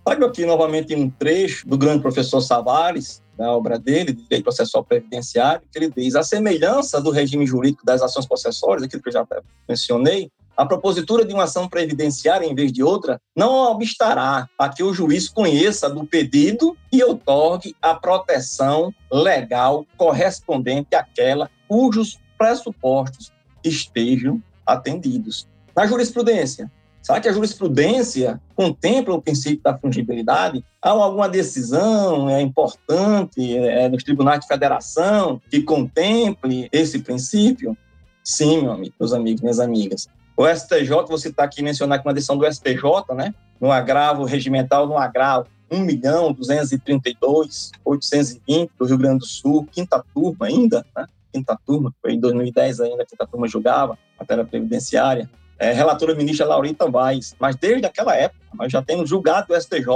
Trago 0.04 0.26
aqui 0.26 0.46
novamente 0.46 0.96
um 0.96 1.10
trecho 1.10 1.68
do 1.68 1.78
grande 1.78 2.02
professor 2.02 2.42
Savares, 2.42 3.22
da 3.38 3.52
obra 3.52 3.78
dele, 3.78 4.14
de 4.14 4.24
Direito 4.24 4.44
Processual 4.44 4.84
Previdenciário, 4.84 5.62
que 5.72 5.78
ele 5.78 5.92
diz: 5.96 6.16
a 6.16 6.24
semelhança 6.24 7.00
do 7.02 7.12
regime 7.12 7.46
jurídico 7.46 7.86
das 7.86 8.02
ações 8.02 8.26
possessórias, 8.26 8.84
aquilo 8.84 9.02
que 9.02 9.10
eu 9.10 9.14
já 9.14 9.28
mencionei, 9.68 10.32
a 10.58 10.66
propositura 10.66 11.24
de 11.24 11.34
uma 11.34 11.44
ação 11.44 11.70
previdenciária 11.70 12.46
em 12.46 12.56
vez 12.56 12.74
de 12.74 12.82
outra 12.82 13.22
não 13.36 13.72
obstará 13.72 14.50
a 14.58 14.68
que 14.68 14.82
o 14.82 14.92
juiz 14.92 15.30
conheça 15.30 15.88
do 15.88 16.04
pedido 16.04 16.76
e 16.92 17.04
otorgue 17.04 17.76
a 17.80 17.94
proteção 17.94 18.92
legal 19.12 19.86
correspondente 19.96 20.96
àquela 20.96 21.48
cujos 21.68 22.18
pressupostos 22.38 23.32
estejam 23.64 24.42
atendidos. 24.66 25.48
Na 25.76 25.86
jurisprudência, 25.86 26.72
Será 27.00 27.22
que 27.22 27.30
a 27.30 27.32
jurisprudência 27.32 28.42
contempla 28.54 29.16
o 29.16 29.22
princípio 29.22 29.64
da 29.64 29.78
fungibilidade? 29.78 30.62
Há 30.82 30.90
alguma 30.90 31.30
decisão 31.30 32.30
é 32.30 32.42
importante 32.42 33.58
é, 33.58 33.88
nos 33.88 34.04
tribunais 34.04 34.42
de 34.42 34.48
federação 34.48 35.42
que 35.50 35.62
contemple 35.62 36.68
esse 36.70 37.00
princípio? 37.00 37.78
Sim, 38.22 38.64
meu 38.64 38.74
amigo, 38.74 38.94
meus 39.00 39.14
amigos, 39.14 39.42
minhas 39.42 39.60
amigas. 39.62 40.10
O 40.38 40.48
STJ, 40.48 40.92
você 41.10 41.30
está 41.30 41.44
aqui 41.44 41.64
mencionando 41.64 42.00
que 42.00 42.08
uma 42.08 42.14
decisão 42.14 42.38
do 42.38 42.46
STJ, 42.46 42.80
né, 43.16 43.34
no 43.60 43.72
agravo 43.72 44.24
regimental, 44.24 44.86
no 44.86 44.96
agravo 44.96 45.48
1 45.72 45.80
milhão 45.80 46.32
232 46.32 47.72
820 47.84 48.72
do 48.78 48.86
Rio 48.86 48.98
Grande 49.00 49.20
do 49.20 49.26
Sul, 49.26 49.68
quinta 49.72 50.06
turma 50.14 50.46
ainda, 50.46 50.86
né, 50.96 51.08
quinta 51.34 51.58
turma, 51.66 51.92
foi 52.00 52.14
em 52.14 52.20
2010 52.20 52.82
ainda, 52.82 53.02
a 53.02 53.06
quinta 53.06 53.26
turma 53.26 53.48
julgava 53.48 53.94
a 53.94 54.22
matéria 54.22 54.46
previdenciária, 54.46 55.28
é, 55.58 55.74
relatora 55.74 56.14
ministra 56.14 56.46
Laurita 56.46 56.88
Vaz, 56.88 57.36
mas 57.40 57.56
desde 57.56 57.88
aquela 57.88 58.16
época, 58.16 58.40
nós 58.54 58.72
já 58.72 58.84
temos 58.84 59.10
julgado 59.10 59.52
o 59.52 59.60
STJ, 59.60 59.88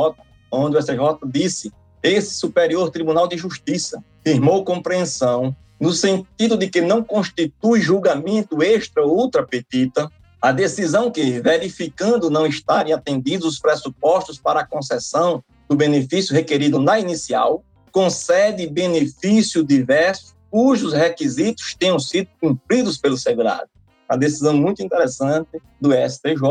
onde 0.52 0.76
o 0.76 0.82
STJ 0.82 1.20
disse 1.26 1.72
esse 2.02 2.34
Superior 2.34 2.90
Tribunal 2.90 3.28
de 3.28 3.38
Justiça 3.38 4.04
firmou 4.24 4.66
compreensão 4.66 5.56
no 5.80 5.92
sentido 5.92 6.58
de 6.58 6.68
que 6.68 6.82
não 6.82 7.04
constitui 7.04 7.80
julgamento 7.80 8.64
extra 8.64 9.04
ou 9.04 9.16
ultra 9.16 9.46
petita 9.46 10.12
a 10.42 10.52
decisão 10.52 11.12
que, 11.12 11.40
verificando 11.40 12.30
não 12.30 12.48
estarem 12.48 12.94
atendidos 12.94 13.46
os 13.46 13.60
pressupostos 13.60 14.40
para 14.40 14.62
a 14.62 14.66
concessão 14.66 15.44
do 15.70 15.76
benefício 15.76 16.34
requerido 16.34 16.80
na 16.80 17.00
inicial, 17.00 17.64
concede 17.92 18.66
benefício 18.68 19.64
diverso 19.64 20.36
cujos 20.50 20.94
requisitos 20.94 21.76
tenham 21.76 22.00
sido 22.00 22.28
cumpridos 22.40 22.98
pelo 22.98 23.18
segurado. 23.18 23.70
A 24.10 24.18
decisão 24.18 24.54
muito 24.54 24.84
interessante 24.84 25.62
do 25.80 25.94
STJ. 25.94 26.42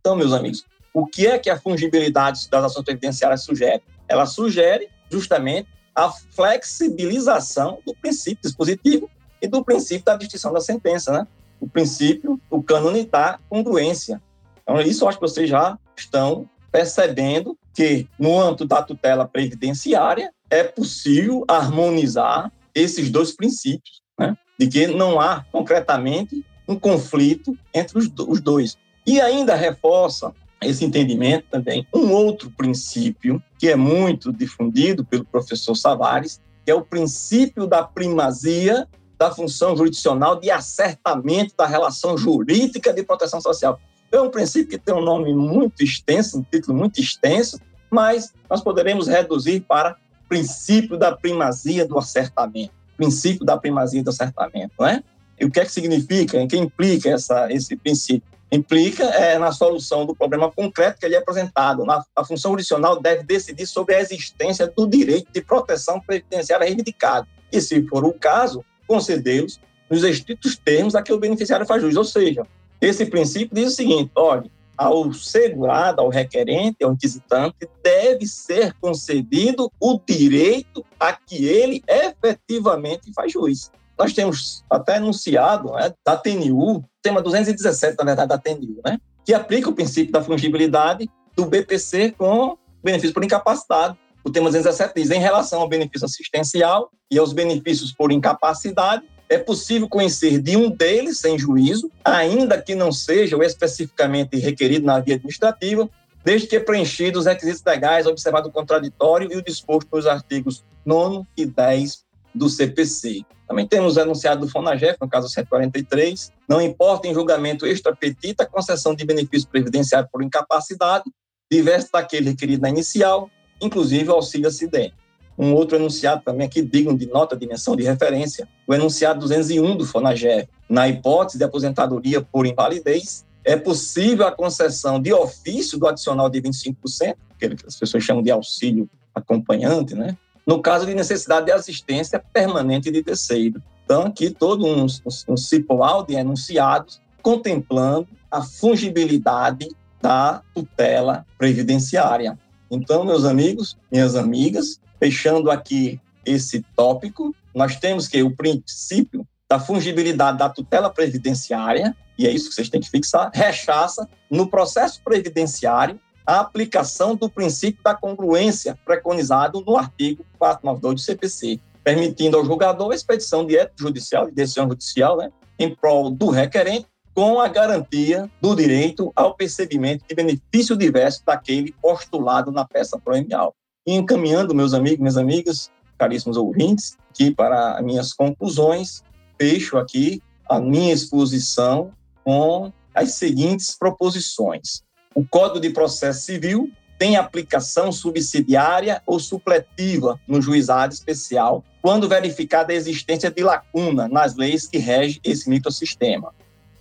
Então, 0.00 0.16
meus 0.16 0.32
amigos, 0.32 0.64
o 0.94 1.06
que 1.06 1.26
é 1.26 1.38
que 1.38 1.50
a 1.50 1.60
fungibilidade 1.60 2.48
das 2.48 2.64
ações 2.64 2.84
previdenciárias 2.84 3.42
sugere? 3.42 3.82
Ela 4.08 4.24
sugere 4.24 4.88
justamente 5.10 5.68
a 5.94 6.10
flexibilização 6.10 7.80
do 7.84 7.94
princípio 7.94 8.42
dispositivo 8.42 9.10
e 9.42 9.48
do 9.48 9.62
princípio 9.64 10.04
da 10.04 10.16
distinção 10.16 10.52
da 10.52 10.60
sentença, 10.60 11.12
né? 11.12 11.26
O 11.60 11.68
princípio, 11.68 12.40
o 12.50 12.62
cânone 12.62 13.04
da 13.04 13.38
congruência. 13.48 14.20
Então, 14.62 14.80
isso 14.80 15.04
eu 15.04 15.08
acho 15.08 15.18
que 15.18 15.26
vocês 15.28 15.48
já 15.48 15.78
estão 15.96 16.48
percebendo 16.72 17.56
que, 17.74 18.06
no 18.18 18.40
âmbito 18.40 18.64
da 18.64 18.82
tutela 18.82 19.26
previdenciária, 19.26 20.32
é 20.48 20.62
possível 20.62 21.44
harmonizar 21.46 22.50
esses 22.74 23.10
dois 23.10 23.34
princípios, 23.34 24.00
né? 24.18 24.36
de 24.58 24.66
que 24.68 24.86
não 24.86 25.20
há, 25.20 25.44
concretamente, 25.52 26.44
um 26.66 26.78
conflito 26.78 27.56
entre 27.74 27.98
os, 27.98 28.10
os 28.26 28.40
dois. 28.40 28.76
E 29.06 29.20
ainda 29.20 29.54
reforça 29.54 30.32
esse 30.62 30.84
entendimento 30.84 31.46
também 31.50 31.86
um 31.94 32.12
outro 32.12 32.50
princípio 32.50 33.42
que 33.58 33.68
é 33.68 33.76
muito 33.76 34.32
difundido 34.32 35.04
pelo 35.04 35.24
professor 35.24 35.74
Savares, 35.74 36.40
que 36.64 36.70
é 36.70 36.74
o 36.74 36.84
princípio 36.84 37.66
da 37.66 37.82
primazia 37.82 38.86
da 39.20 39.30
função 39.30 39.76
jurisdicional 39.76 40.40
de 40.40 40.50
acertamento 40.50 41.54
da 41.54 41.66
relação 41.66 42.16
jurídica 42.16 42.90
de 42.90 43.02
proteção 43.02 43.38
social. 43.38 43.78
É 44.10 44.18
um 44.18 44.30
princípio 44.30 44.70
que 44.70 44.78
tem 44.78 44.94
um 44.94 45.02
nome 45.02 45.34
muito 45.34 45.84
extenso, 45.84 46.38
um 46.38 46.42
título 46.42 46.76
muito 46.76 46.98
extenso, 46.98 47.60
mas 47.90 48.32
nós 48.48 48.62
poderemos 48.62 49.08
reduzir 49.08 49.60
para 49.60 49.94
princípio 50.26 50.96
da 50.96 51.14
primazia 51.14 51.86
do 51.86 51.98
acertamento. 51.98 52.72
Princípio 52.96 53.44
da 53.44 53.58
primazia 53.58 54.02
do 54.02 54.08
acertamento, 54.08 54.72
não 54.80 54.86
é? 54.86 55.02
E 55.38 55.44
o 55.44 55.50
que 55.50 55.60
é 55.60 55.66
que 55.66 55.72
significa, 55.72 56.42
o 56.42 56.48
que 56.48 56.56
implica 56.56 57.10
essa, 57.10 57.52
esse 57.52 57.76
princípio? 57.76 58.26
Implica 58.50 59.04
é, 59.04 59.38
na 59.38 59.52
solução 59.52 60.06
do 60.06 60.14
problema 60.14 60.50
concreto 60.50 60.98
que 60.98 61.04
ele 61.04 61.14
é 61.14 61.18
apresentado. 61.18 61.84
Na, 61.84 62.02
a 62.16 62.24
função 62.24 62.52
jurisdicional 62.52 62.98
deve 62.98 63.22
decidir 63.22 63.66
sobre 63.66 63.94
a 63.94 64.00
existência 64.00 64.66
do 64.66 64.86
direito 64.86 65.30
de 65.30 65.42
proteção 65.42 66.00
previdenciária 66.00 66.66
reivindicado. 66.66 67.28
E, 67.52 67.60
se 67.60 67.86
for 67.86 68.04
o 68.04 68.12
caso, 68.12 68.64
concedê-los 68.90 69.60
nos 69.88 70.02
estritos 70.02 70.56
termos 70.56 70.96
a 70.96 71.02
que 71.02 71.12
o 71.12 71.18
beneficiário 71.18 71.64
faz 71.64 71.80
jus. 71.80 71.94
Ou 71.94 72.04
seja, 72.04 72.44
esse 72.80 73.06
princípio 73.06 73.54
diz 73.54 73.72
o 73.72 73.76
seguinte: 73.76 74.10
olha, 74.16 74.50
ao 74.76 75.12
segurado, 75.12 76.00
ao 76.00 76.08
requerente, 76.08 76.82
ao 76.82 76.92
inquisitante, 76.92 77.68
deve 77.84 78.26
ser 78.26 78.74
concedido 78.80 79.70
o 79.78 80.00
direito 80.04 80.84
a 80.98 81.12
que 81.12 81.44
ele 81.44 81.84
efetivamente 81.86 83.12
faz 83.14 83.32
juiz. 83.32 83.70
Nós 83.96 84.12
temos 84.12 84.64
até 84.68 84.96
enunciado 84.96 85.72
né, 85.72 85.92
da 86.04 86.16
TNU, 86.16 86.82
tema 87.00 87.22
217, 87.22 87.96
na 87.98 88.04
verdade, 88.04 88.28
da 88.30 88.38
TNU, 88.38 88.80
né, 88.84 88.98
que 89.24 89.34
aplica 89.34 89.68
o 89.68 89.74
princípio 89.74 90.10
da 90.10 90.22
fungibilidade 90.22 91.08
do 91.36 91.46
BPC 91.46 92.12
com 92.18 92.56
benefício 92.82 93.14
por 93.14 93.22
incapacidade. 93.22 93.96
O 94.24 94.30
tema 94.30 94.50
217 94.50 94.94
diz, 94.94 95.10
em 95.10 95.20
relação 95.20 95.60
ao 95.60 95.68
benefício 95.68 96.04
assistencial 96.04 96.90
e 97.10 97.18
aos 97.18 97.32
benefícios 97.32 97.92
por 97.92 98.12
incapacidade, 98.12 99.02
é 99.28 99.38
possível 99.38 99.88
conhecer 99.88 100.40
de 100.40 100.56
um 100.56 100.68
deles 100.68 101.18
sem 101.18 101.38
juízo, 101.38 101.90
ainda 102.04 102.60
que 102.60 102.74
não 102.74 102.90
seja 102.90 103.36
especificamente 103.44 104.36
requerido 104.36 104.84
na 104.84 104.98
via 104.98 105.14
administrativa, 105.14 105.88
desde 106.24 106.48
que 106.48 106.60
preenchidos 106.60 107.20
os 107.20 107.26
requisitos 107.26 107.62
legais, 107.64 108.06
observado 108.06 108.48
o 108.48 108.52
contraditório 108.52 109.32
e 109.32 109.36
o 109.36 109.42
disposto 109.42 109.88
nos 109.92 110.06
artigos 110.06 110.64
9 110.84 111.24
e 111.36 111.46
10 111.46 112.04
do 112.34 112.48
CPC. 112.48 113.22
Também 113.48 113.66
temos 113.66 113.96
o 113.96 114.00
enunciado 114.00 114.44
do 114.44 114.50
FONAGEF, 114.50 114.96
no 115.00 115.08
caso 115.08 115.28
143, 115.28 116.32
não 116.48 116.60
importa 116.60 117.08
em 117.08 117.14
julgamento 117.14 117.66
extrapetita 117.66 118.44
a 118.44 118.46
concessão 118.46 118.94
de 118.94 119.04
benefício 119.04 119.48
previdenciário 119.48 120.08
por 120.12 120.22
incapacidade, 120.22 121.04
diverso 121.50 121.88
daquele 121.92 122.30
requerido 122.30 122.62
na 122.62 122.68
inicial, 122.68 123.30
inclusive 123.60 124.08
o 124.10 124.14
auxílio 124.14 124.48
acidente 124.48 124.94
um 125.40 125.54
outro 125.54 125.74
enunciado 125.74 126.22
também 126.22 126.46
aqui, 126.46 126.60
digno 126.60 126.94
de 126.96 127.06
nota 127.06 127.34
de 127.34 127.46
menção 127.46 127.74
de 127.74 127.82
referência, 127.82 128.46
o 128.66 128.74
enunciado 128.74 129.20
201 129.20 129.74
do 129.74 129.86
FONAGER. 129.86 130.46
Na 130.68 130.86
hipótese 130.86 131.38
de 131.38 131.44
aposentadoria 131.44 132.20
por 132.20 132.46
invalidez, 132.46 133.24
é 133.42 133.56
possível 133.56 134.26
a 134.26 134.32
concessão 134.32 135.00
de 135.00 135.14
ofício 135.14 135.78
do 135.78 135.88
adicional 135.88 136.28
de 136.28 136.42
25%, 136.42 137.14
que 137.38 137.56
as 137.66 137.74
pessoas 137.74 138.04
chamam 138.04 138.22
de 138.22 138.30
auxílio 138.30 138.86
acompanhante, 139.14 139.94
né? 139.94 140.14
no 140.46 140.60
caso 140.60 140.84
de 140.84 140.94
necessidade 140.94 141.46
de 141.46 141.52
assistência 141.52 142.22
permanente 142.32 142.90
de 142.90 143.02
terceiro. 143.02 143.62
Então, 143.84 144.02
aqui 144.02 144.28
todo 144.28 144.66
um, 144.66 144.84
um, 144.84 145.32
um 145.32 145.36
cipoal 145.38 146.04
de 146.04 146.14
enunciados 146.16 147.00
contemplando 147.22 148.08
a 148.30 148.42
fungibilidade 148.42 149.68
da 150.02 150.42
tutela 150.54 151.24
previdenciária. 151.38 152.38
Então, 152.70 153.04
meus 153.04 153.24
amigos, 153.24 153.76
minhas 153.90 154.14
amigas, 154.14 154.80
fechando 154.98 155.50
aqui 155.50 156.00
esse 156.24 156.62
tópico, 156.76 157.34
nós 157.54 157.76
temos 157.76 158.06
que 158.06 158.22
o 158.22 158.34
princípio 158.34 159.26
da 159.48 159.58
fungibilidade 159.58 160.38
da 160.38 160.48
tutela 160.48 160.88
previdenciária, 160.88 161.96
e 162.16 162.26
é 162.26 162.30
isso 162.30 162.48
que 162.48 162.54
vocês 162.54 162.68
têm 162.68 162.80
que 162.80 162.88
fixar, 162.88 163.30
rechaça 163.34 164.08
no 164.30 164.46
processo 164.46 165.00
previdenciário 165.02 165.98
a 166.24 166.38
aplicação 166.38 167.16
do 167.16 167.28
princípio 167.28 167.82
da 167.82 167.94
congruência 167.94 168.78
preconizado 168.84 169.64
no 169.66 169.76
artigo 169.76 170.24
492 170.38 170.94
do 170.94 171.00
CPC, 171.00 171.60
permitindo 171.82 172.36
ao 172.36 172.44
julgador 172.44 172.92
a 172.92 172.94
expedição 172.94 173.44
de 173.44 173.68
judicial, 173.76 174.26
de 174.26 174.32
decisão 174.32 174.68
judicial, 174.68 175.16
né, 175.16 175.32
em 175.58 175.74
prol 175.74 176.08
do 176.10 176.30
requerente, 176.30 176.86
com 177.14 177.40
a 177.40 177.48
garantia 177.48 178.30
do 178.40 178.54
direito 178.54 179.12
ao 179.14 179.34
percebimento 179.34 180.04
de 180.08 180.14
benefício 180.14 180.76
diverso 180.76 181.22
daquele 181.24 181.74
postulado 181.82 182.50
na 182.50 182.64
peça 182.64 182.98
proemial. 182.98 183.54
E 183.86 183.94
encaminhando, 183.94 184.54
meus 184.54 184.74
amigos, 184.74 184.98
minhas 184.98 185.16
amigas, 185.16 185.70
caríssimos 185.98 186.36
ouvintes, 186.36 186.96
que 187.12 187.30
para 187.30 187.80
minhas 187.82 188.12
conclusões, 188.12 189.02
fecho 189.38 189.76
aqui 189.76 190.22
a 190.48 190.60
minha 190.60 190.92
exposição 190.92 191.92
com 192.24 192.72
as 192.94 193.14
seguintes 193.14 193.76
proposições. 193.76 194.82
O 195.14 195.26
Código 195.26 195.60
de 195.60 195.70
Processo 195.70 196.22
Civil 196.22 196.70
tem 196.98 197.16
aplicação 197.16 197.90
subsidiária 197.90 199.02
ou 199.06 199.18
supletiva 199.18 200.20
no 200.28 200.40
juizado 200.40 200.92
especial 200.92 201.64
quando 201.80 202.08
verificada 202.08 202.72
a 202.72 202.76
existência 202.76 203.30
de 203.30 203.42
lacuna 203.42 204.06
nas 204.06 204.36
leis 204.36 204.66
que 204.66 204.76
regem 204.76 205.18
esse 205.24 205.48
microsistema 205.48 206.32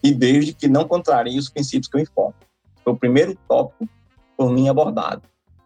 e 0.03 0.11
desde 0.11 0.53
que 0.53 0.67
não 0.67 0.87
contrarie 0.87 1.37
os 1.37 1.49
princípios 1.49 1.87
que 1.87 1.97
eu 1.97 2.01
informo. 2.01 2.33
Foi 2.83 2.93
o 2.93 2.97
primeiro 2.97 3.37
tópico 3.47 3.87
por 4.37 4.51
mim 4.51 4.69
abordado. 4.69 5.21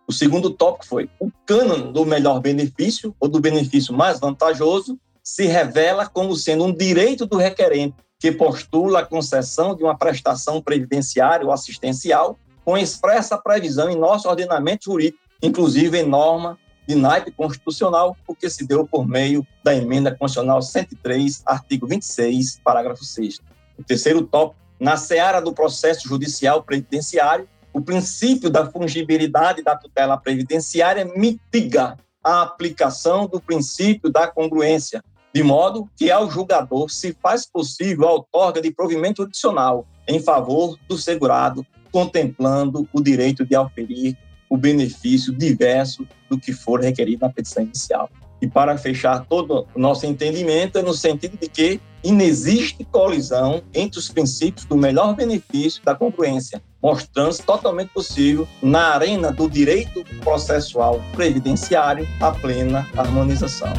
O 0.08 0.12
segundo 0.12 0.50
tópico 0.50 0.86
foi 0.86 1.10
o 1.20 1.32
cânon 1.46 1.92
do 1.92 2.06
melhor 2.06 2.40
benefício 2.40 3.16
ou 3.20 3.30
do 3.30 3.40
benefício 3.40 3.94
mais 3.94 4.20
vantajoso 4.20 5.00
se 5.24 5.46
revela 5.46 6.06
como 6.06 6.36
sendo 6.36 6.66
um 6.66 6.74
direito 6.74 7.26
do 7.26 7.38
requerente 7.38 7.96
que 8.20 8.32
postula 8.32 9.00
a 9.00 9.06
concessão 9.06 9.76
de 9.76 9.84
uma 9.84 9.98
prestação 9.98 10.62
previdenciária 10.62 11.46
ou 11.46 11.52
assistencial 11.52 12.38
com 12.66 12.78
expressa 12.78 13.38
previsão 13.38 13.90
em 13.90 13.96
nosso 13.98 14.28
ordenamento 14.30 14.86
jurídico, 14.86 15.20
inclusive 15.42 15.98
em 16.00 16.08
norma 16.08 16.58
de 16.88 16.96
naipe 16.96 17.32
constitucional, 17.32 18.16
o 18.28 18.36
que 18.36 18.50
se 18.50 18.68
deu 18.68 18.86
por 18.86 19.08
meio 19.08 19.46
da 19.64 19.74
emenda 19.74 20.12
constitucional 20.12 20.62
103, 20.62 21.44
artigo 21.46 21.88
26, 21.88 22.60
parágrafo 22.64 23.06
6 23.06 23.40
O 23.84 23.86
terceiro 23.86 24.26
tópico, 24.26 24.56
na 24.80 24.96
seara 24.96 25.42
do 25.42 25.52
processo 25.52 26.08
judicial 26.08 26.64
previdenciário, 26.64 27.50
o 27.74 27.82
princípio 27.82 28.50
da 28.50 28.66
fungibilidade 28.66 29.62
da 29.62 29.76
tutela 29.76 30.16
previdenciária 30.16 31.04
mitiga 31.04 31.98
a 32.24 32.44
aplicação 32.44 33.28
do 33.28 33.42
princípio 33.42 34.10
da 34.10 34.26
congruência, 34.26 35.04
de 35.34 35.44
modo 35.44 35.90
que 35.98 36.10
ao 36.10 36.32
julgador 36.32 36.90
se 36.90 37.14
faz 37.22 37.46
possível 37.46 38.08
a 38.08 38.12
outorga 38.14 38.62
de 38.62 38.72
provimento 38.72 39.24
adicional 39.24 39.86
em 40.08 40.22
favor 40.22 40.80
do 40.88 40.98
segurado, 40.98 41.66
contemplando 41.92 42.88
o 42.94 43.02
direito 43.02 43.46
de 43.46 43.54
auferir 43.54 44.18
o 44.50 44.56
benefício 44.56 45.34
diverso 45.34 46.08
do 46.30 46.40
que 46.40 46.54
for 46.54 46.80
requerido 46.80 47.26
na 47.26 47.34
petição 47.34 47.64
inicial. 47.64 48.10
E 48.44 48.48
para 48.48 48.78
fechar 48.78 49.26
todo 49.26 49.66
o 49.74 49.80
nosso 49.80 50.06
entendimento, 50.06 50.78
é 50.78 50.82
no 50.82 50.94
sentido 50.94 51.38
de 51.40 51.48
que 51.48 51.80
inexiste 52.04 52.84
colisão 52.84 53.64
entre 53.74 53.98
os 53.98 54.10
princípios 54.10 54.66
do 54.66 54.76
melhor 54.76 55.16
benefício 55.16 55.82
da 55.86 55.96
congruência, 55.96 56.62
mostrando-se 56.82 57.42
totalmente 57.42 57.94
possível, 57.94 58.46
na 58.62 58.96
arena 58.96 59.32
do 59.32 59.50
direito 59.50 60.04
processual 60.20 61.02
previdenciário, 61.14 62.06
a 62.20 62.32
plena 62.32 62.86
harmonização. 62.98 63.72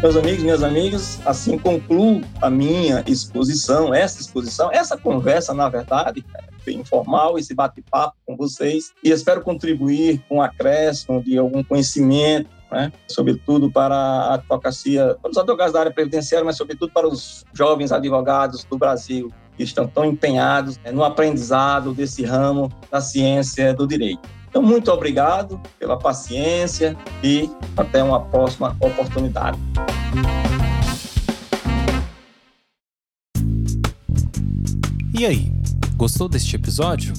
Meus 0.00 0.16
amigos, 0.16 0.44
minhas 0.44 0.62
amigas, 0.62 1.20
assim 1.26 1.58
concluo 1.58 2.20
a 2.40 2.48
minha 2.48 3.02
exposição, 3.04 3.92
essa 3.92 4.20
exposição, 4.20 4.70
essa 4.70 4.96
conversa, 4.96 5.52
na 5.52 5.68
verdade, 5.68 6.24
é 6.64 6.70
informal, 6.70 7.36
esse 7.36 7.52
bate-papo 7.52 8.16
com 8.24 8.36
vocês, 8.36 8.92
e 9.02 9.10
espero 9.10 9.40
contribuir 9.40 10.22
com 10.28 10.36
o 10.36 10.42
acréscimo 10.42 11.20
de 11.20 11.36
algum 11.36 11.64
conhecimento 11.64 12.48
né? 12.70 12.92
sobretudo 13.08 13.70
para 13.70 13.94
a 13.94 14.34
advocacia, 14.34 15.16
para 15.20 15.30
os 15.30 15.36
advogados 15.36 15.72
da 15.72 15.80
área 15.80 15.92
previdenciária, 15.92 16.44
mas 16.44 16.56
sobretudo 16.56 16.92
para 16.92 17.08
os 17.08 17.44
jovens 17.52 17.92
advogados 17.92 18.64
do 18.64 18.76
Brasil 18.76 19.32
que 19.56 19.62
estão 19.62 19.88
tão 19.88 20.04
empenhados 20.04 20.78
né, 20.78 20.92
no 20.92 21.02
aprendizado 21.02 21.92
desse 21.92 22.24
ramo 22.24 22.70
da 22.90 23.00
ciência 23.00 23.74
do 23.74 23.86
direito. 23.86 24.37
Então, 24.48 24.62
muito 24.62 24.90
obrigado 24.90 25.60
pela 25.78 25.98
paciência 25.98 26.96
e 27.22 27.50
até 27.76 28.02
uma 28.02 28.20
próxima 28.20 28.76
oportunidade. 28.80 29.58
E 35.18 35.26
aí, 35.26 35.52
gostou 35.96 36.28
deste 36.28 36.56
episódio? 36.56 37.12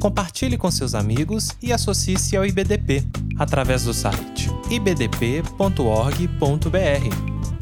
Compartilhe 0.00 0.58
com 0.58 0.70
seus 0.70 0.94
amigos 0.94 1.50
e 1.62 1.72
associe-se 1.72 2.36
ao 2.36 2.44
IBDP 2.44 3.04
através 3.38 3.84
do 3.84 3.94
site 3.94 4.50
ibdp.org.br 4.70 5.44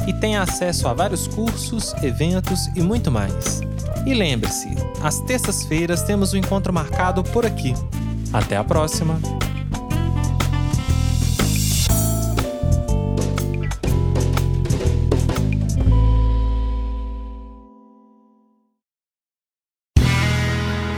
e 0.09 0.13
tenha 0.15 0.43
acesso 0.43 0.89
a 0.89 0.95
vários 0.95 1.27
cursos, 1.29 1.95
eventos 2.03 2.67
e 2.75 2.81
muito 2.81 3.11
mais. 3.11 3.61
E 4.07 4.15
lembre-se, 4.15 4.69
às 5.03 5.21
terças-feiras 5.21 6.03
temos 6.03 6.33
um 6.33 6.39
encontro 6.39 6.73
marcado 6.73 7.23
por 7.23 7.47
aqui. 7.47 7.75
Até 8.33 8.57
a 8.57 8.65
próxima! 8.65 9.19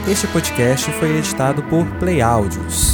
Este 0.07 0.27
podcast 0.27 0.91
foi 0.91 1.17
editado 1.17 1.63
por 1.63 1.85
Play 1.97 2.21
Áudios. 2.21 2.93